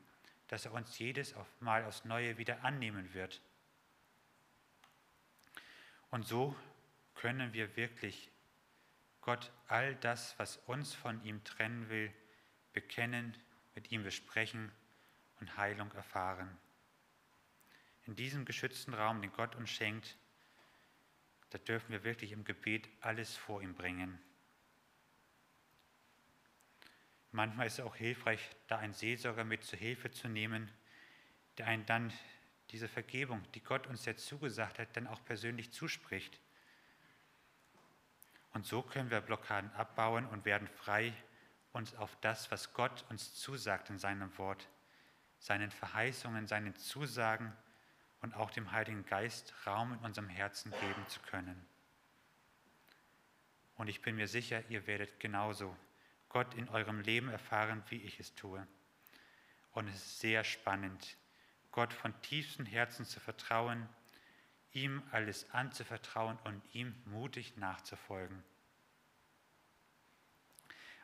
dass 0.47 0.65
er 0.65 0.73
uns 0.73 0.97
jedes 0.99 1.35
Mal 1.59 1.85
aufs 1.85 2.05
Neue 2.05 2.37
wieder 2.37 2.63
annehmen 2.63 3.13
wird. 3.13 3.41
Und 6.09 6.27
so 6.27 6.55
können 7.15 7.53
wir 7.53 7.75
wirklich 7.77 8.29
Gott 9.21 9.51
all 9.67 9.95
das, 9.95 10.37
was 10.37 10.57
uns 10.65 10.93
von 10.93 11.23
ihm 11.23 11.43
trennen 11.43 11.87
will, 11.89 12.13
bekennen, 12.73 13.37
mit 13.75 13.91
ihm 13.91 14.03
besprechen 14.03 14.71
und 15.39 15.55
Heilung 15.57 15.91
erfahren. 15.93 16.57
In 18.05 18.15
diesem 18.15 18.45
geschützten 18.45 18.93
Raum, 18.93 19.21
den 19.21 19.31
Gott 19.31 19.55
uns 19.55 19.69
schenkt, 19.69 20.17
da 21.51 21.57
dürfen 21.57 21.91
wir 21.91 22.03
wirklich 22.03 22.31
im 22.31 22.43
Gebet 22.43 22.89
alles 23.01 23.35
vor 23.35 23.61
ihm 23.61 23.75
bringen. 23.75 24.19
Manchmal 27.31 27.67
ist 27.67 27.79
es 27.79 27.85
auch 27.85 27.95
hilfreich, 27.95 28.39
da 28.67 28.77
einen 28.77 28.93
Seelsorger 28.93 29.43
mit 29.43 29.63
zur 29.63 29.79
Hilfe 29.79 30.11
zu 30.11 30.27
nehmen, 30.27 30.71
der 31.57 31.67
einen 31.67 31.85
dann 31.85 32.11
diese 32.71 32.87
Vergebung, 32.87 33.43
die 33.53 33.61
Gott 33.61 33.87
uns 33.87 34.05
ja 34.05 34.15
zugesagt 34.15 34.79
hat, 34.79 34.95
dann 34.95 35.07
auch 35.07 35.23
persönlich 35.25 35.71
zuspricht. 35.71 36.39
Und 38.53 38.65
so 38.65 38.81
können 38.81 39.09
wir 39.09 39.21
Blockaden 39.21 39.71
abbauen 39.71 40.25
und 40.25 40.45
werden 40.45 40.67
frei, 40.67 41.13
uns 41.73 41.95
auf 41.95 42.17
das, 42.19 42.51
was 42.51 42.73
Gott 42.73 43.05
uns 43.09 43.33
zusagt 43.35 43.89
in 43.89 43.97
seinem 43.97 44.37
Wort, 44.37 44.67
seinen 45.39 45.71
Verheißungen, 45.71 46.47
seinen 46.47 46.75
Zusagen 46.75 47.53
und 48.21 48.35
auch 48.35 48.51
dem 48.51 48.71
Heiligen 48.71 49.05
Geist 49.05 49.53
Raum 49.65 49.93
in 49.93 49.99
unserem 49.99 50.29
Herzen 50.29 50.71
geben 50.71 51.07
zu 51.07 51.19
können. 51.21 51.65
Und 53.75 53.87
ich 53.87 54.01
bin 54.01 54.15
mir 54.15 54.27
sicher, 54.27 54.63
ihr 54.69 54.85
werdet 54.85 55.19
genauso 55.19 55.75
Gott 56.29 56.53
in 56.53 56.69
eurem 56.69 57.01
Leben 57.01 57.29
erfahren, 57.29 57.83
wie 57.89 58.01
ich 58.01 58.19
es 58.19 58.35
tue. 58.35 58.65
Und 59.71 59.87
es 59.87 59.95
ist 59.95 60.19
sehr 60.19 60.43
spannend, 60.43 61.17
Gott 61.71 61.93
von 61.93 62.19
tiefstem 62.21 62.65
Herzen 62.65 63.05
zu 63.05 63.19
vertrauen, 63.19 63.87
ihm 64.71 65.01
alles 65.11 65.49
anzuvertrauen 65.51 66.37
und 66.43 66.61
ihm 66.73 66.95
mutig 67.05 67.57
nachzufolgen. 67.57 68.43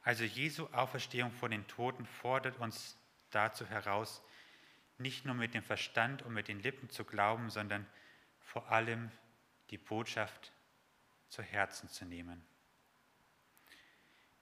Also 0.04 0.24
Jesu 0.24 0.68
Auferstehung 0.68 1.32
von 1.32 1.52
den 1.52 1.68
Toten 1.68 2.06
fordert 2.06 2.60
uns 2.60 2.98
dazu 3.30 3.66
heraus, 3.66 4.24
nicht 4.98 5.26
nur 5.26 5.36
mit 5.36 5.54
dem 5.54 5.64
Verstand 5.64 6.24
und 6.24 6.34
mit 6.34 6.48
den 6.48 6.62
Lippen 6.62 6.90
zu 6.90 7.04
glauben, 7.04 7.50
sondern 7.50 7.86
vor 8.40 8.72
allem 8.72 9.12
die 9.70 9.78
Botschaft 9.78 10.52
zu 11.30 11.42
Herzen 11.44 11.90
zu 11.90 12.06
nehmen. 12.06 12.44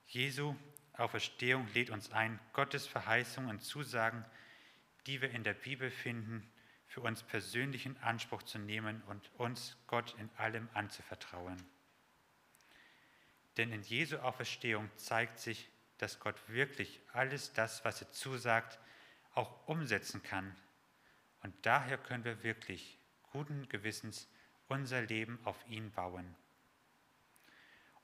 Jesu 0.07 0.55
Auferstehung 0.93 1.67
lädt 1.73 1.89
uns 1.89 2.11
ein, 2.11 2.39
Gottes 2.53 2.87
Verheißungen 2.87 3.49
und 3.49 3.61
Zusagen, 3.61 4.23
die 5.07 5.21
wir 5.21 5.31
in 5.31 5.43
der 5.43 5.53
Bibel 5.53 5.91
finden, 5.91 6.49
für 6.87 7.01
uns 7.01 7.23
persönlichen 7.23 7.97
Anspruch 8.01 8.43
zu 8.43 8.59
nehmen 8.59 9.01
und 9.03 9.29
uns 9.37 9.75
Gott 9.87 10.15
in 10.17 10.29
allem 10.37 10.69
anzuvertrauen. 10.73 11.57
Denn 13.57 13.71
in 13.71 13.81
Jesu 13.81 14.17
Auferstehung 14.17 14.89
zeigt 14.95 15.39
sich, 15.39 15.69
dass 15.97 16.19
Gott 16.19 16.35
wirklich 16.47 17.01
alles 17.13 17.53
das, 17.53 17.83
was 17.83 18.01
er 18.01 18.11
zusagt, 18.11 18.79
auch 19.35 19.67
umsetzen 19.67 20.23
kann. 20.23 20.55
Und 21.43 21.53
daher 21.65 21.97
können 21.97 22.23
wir 22.23 22.43
wirklich 22.43 22.97
guten 23.31 23.69
Gewissens 23.69 24.27
unser 24.67 25.01
Leben 25.03 25.39
auf 25.43 25.57
ihn 25.67 25.91
bauen. 25.91 26.35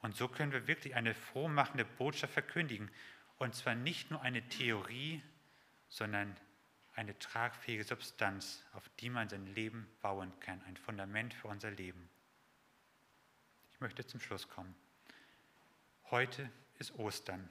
Und 0.02 0.16
so 0.16 0.28
können 0.28 0.52
wir 0.52 0.68
wirklich 0.68 0.96
eine 0.96 1.14
frohmachende 1.14 1.86
Botschaft 1.86 2.34
verkündigen. 2.34 2.92
Und 3.38 3.56
zwar 3.56 3.76
nicht 3.76 4.12
nur 4.12 4.22
eine 4.22 4.48
Theorie, 4.50 5.24
sondern 5.90 6.36
eine 6.94 7.18
tragfähige 7.18 7.84
Substanz, 7.84 8.64
auf 8.74 8.90
die 9.00 9.10
man 9.10 9.30
sein 9.30 9.46
Leben 9.54 9.88
bauen 10.02 10.32
kann, 10.40 10.62
ein 10.68 10.78
Fundament 10.78 11.34
für 11.34 11.48
unser 11.48 11.72
Leben. 11.72 12.10
Ich 13.74 13.80
möchte 13.80 14.06
zum 14.06 14.20
Schluss 14.20 14.48
kommen. 14.48 14.76
Heute 16.10 16.52
ist 16.78 16.94
Ostern. 17.00 17.50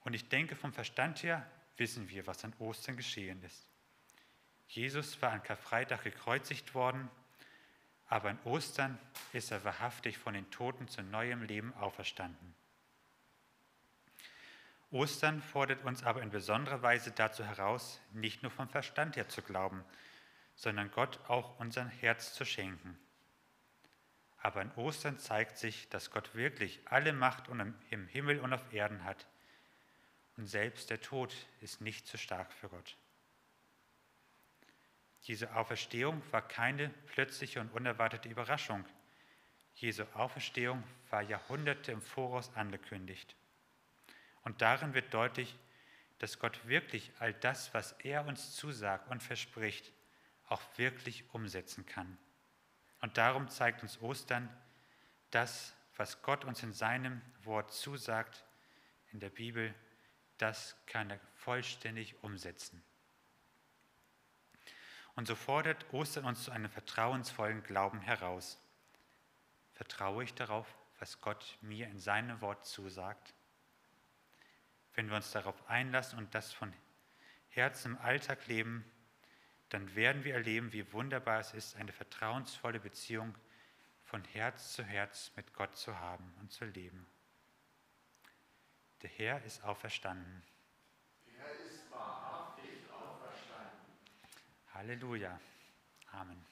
Und 0.00 0.14
ich 0.14 0.28
denke, 0.28 0.54
vom 0.54 0.72
Verstand 0.72 1.22
her 1.22 1.50
wissen 1.78 2.08
wir, 2.10 2.26
was 2.26 2.44
an 2.44 2.54
Ostern 2.58 2.96
geschehen 2.96 3.42
ist. 3.42 3.66
Jesus 4.68 5.20
war 5.22 5.32
an 5.32 5.42
Karfreitag 5.42 6.02
gekreuzigt 6.02 6.74
worden 6.74 7.08
aber 8.08 8.30
an 8.30 8.38
Ostern 8.44 8.98
ist 9.32 9.50
er 9.50 9.64
wahrhaftig 9.64 10.16
von 10.18 10.34
den 10.34 10.50
Toten 10.50 10.88
zu 10.88 11.02
neuem 11.02 11.42
Leben 11.42 11.74
auferstanden. 11.74 12.54
Ostern 14.90 15.42
fordert 15.42 15.84
uns 15.84 16.02
aber 16.02 16.22
in 16.22 16.30
besonderer 16.30 16.80
Weise 16.80 17.10
dazu 17.10 17.44
heraus, 17.44 18.00
nicht 18.12 18.42
nur 18.42 18.50
vom 18.50 18.70
Verstand 18.70 19.16
her 19.16 19.28
zu 19.28 19.42
glauben, 19.42 19.84
sondern 20.54 20.90
Gott 20.90 21.20
auch 21.28 21.60
unser 21.60 21.84
Herz 21.84 22.32
zu 22.32 22.46
schenken. 22.46 22.98
Aber 24.40 24.62
an 24.62 24.72
Ostern 24.76 25.18
zeigt 25.18 25.58
sich, 25.58 25.90
dass 25.90 26.10
Gott 26.10 26.34
wirklich 26.34 26.80
alle 26.86 27.12
Macht 27.12 27.48
im 27.90 28.06
Himmel 28.06 28.40
und 28.40 28.54
auf 28.54 28.72
Erden 28.72 29.04
hat. 29.04 29.26
Und 30.38 30.46
selbst 30.46 30.88
der 30.88 31.00
Tod 31.00 31.34
ist 31.60 31.80
nicht 31.80 32.06
zu 32.06 32.16
stark 32.16 32.52
für 32.52 32.68
Gott. 32.68 32.96
Diese 35.26 35.54
Auferstehung 35.56 36.22
war 36.30 36.46
keine 36.46 36.90
plötzliche 37.06 37.60
und 37.60 37.70
unerwartete 37.72 38.28
Überraschung. 38.28 38.84
Jesu 39.74 40.04
Auferstehung 40.14 40.82
war 41.10 41.22
Jahrhunderte 41.22 41.90
im 41.90 42.00
Voraus 42.00 42.54
angekündigt. 42.54 43.34
Und 44.44 44.62
darin 44.62 44.94
wird 44.94 45.12
deutlich, 45.12 45.58
dass 46.20 46.38
Gott 46.38 46.66
wirklich 46.68 47.10
all 47.18 47.34
das, 47.34 47.74
was 47.74 47.92
er 48.04 48.24
uns 48.24 48.54
zusagt 48.54 49.10
und 49.10 49.22
verspricht, 49.22 49.92
auch 50.48 50.62
wirklich 50.76 51.24
umsetzen 51.34 51.84
kann. 51.84 52.16
Und 53.00 53.18
darum 53.18 53.48
zeigt 53.48 53.82
uns 53.82 54.00
Ostern, 54.00 54.48
das, 55.32 55.74
was 55.96 56.22
Gott 56.22 56.44
uns 56.44 56.62
in 56.62 56.72
seinem 56.72 57.20
Wort 57.42 57.72
zusagt, 57.72 58.44
in 59.12 59.18
der 59.18 59.30
Bibel, 59.30 59.74
das 60.38 60.76
kann 60.86 61.10
er 61.10 61.20
vollständig 61.34 62.22
umsetzen. 62.22 62.82
Und 65.14 65.26
so 65.26 65.34
fordert 65.34 65.92
Ostern 65.92 66.24
uns 66.24 66.44
zu 66.44 66.52
einem 66.52 66.70
vertrauensvollen 66.70 67.62
Glauben 67.64 68.00
heraus. 68.00 68.58
Vertraue 69.74 70.24
ich 70.24 70.34
darauf, 70.34 70.66
was 71.00 71.20
Gott 71.20 71.58
mir 71.60 71.88
in 71.88 71.98
seinem 71.98 72.40
Wort 72.40 72.66
zusagt? 72.66 73.34
Wenn 74.94 75.08
wir 75.08 75.16
uns 75.16 75.32
darauf 75.32 75.68
einlassen 75.68 76.18
und 76.18 76.34
das 76.34 76.52
von 76.52 76.72
Herzen 77.48 77.92
im 77.92 77.98
Alltag 77.98 78.46
leben, 78.46 78.84
dann 79.70 79.94
werden 79.94 80.24
wir 80.24 80.34
erleben, 80.34 80.72
wie 80.72 80.92
wunderbar 80.92 81.40
es 81.40 81.52
ist, 81.52 81.76
eine 81.76 81.92
vertrauensvolle 81.92 82.80
Beziehung 82.80 83.34
von 84.04 84.24
Herz 84.24 84.72
zu 84.72 84.82
Herz 84.82 85.32
mit 85.36 85.52
Gott 85.52 85.76
zu 85.76 85.98
haben 85.98 86.32
und 86.40 86.52
zu 86.52 86.64
leben. 86.64 87.06
Der 89.02 89.10
Herr 89.10 89.44
ist 89.44 89.62
auferstanden. 89.64 90.42
Halleluja. 94.74 95.40
Amen. 96.12 96.44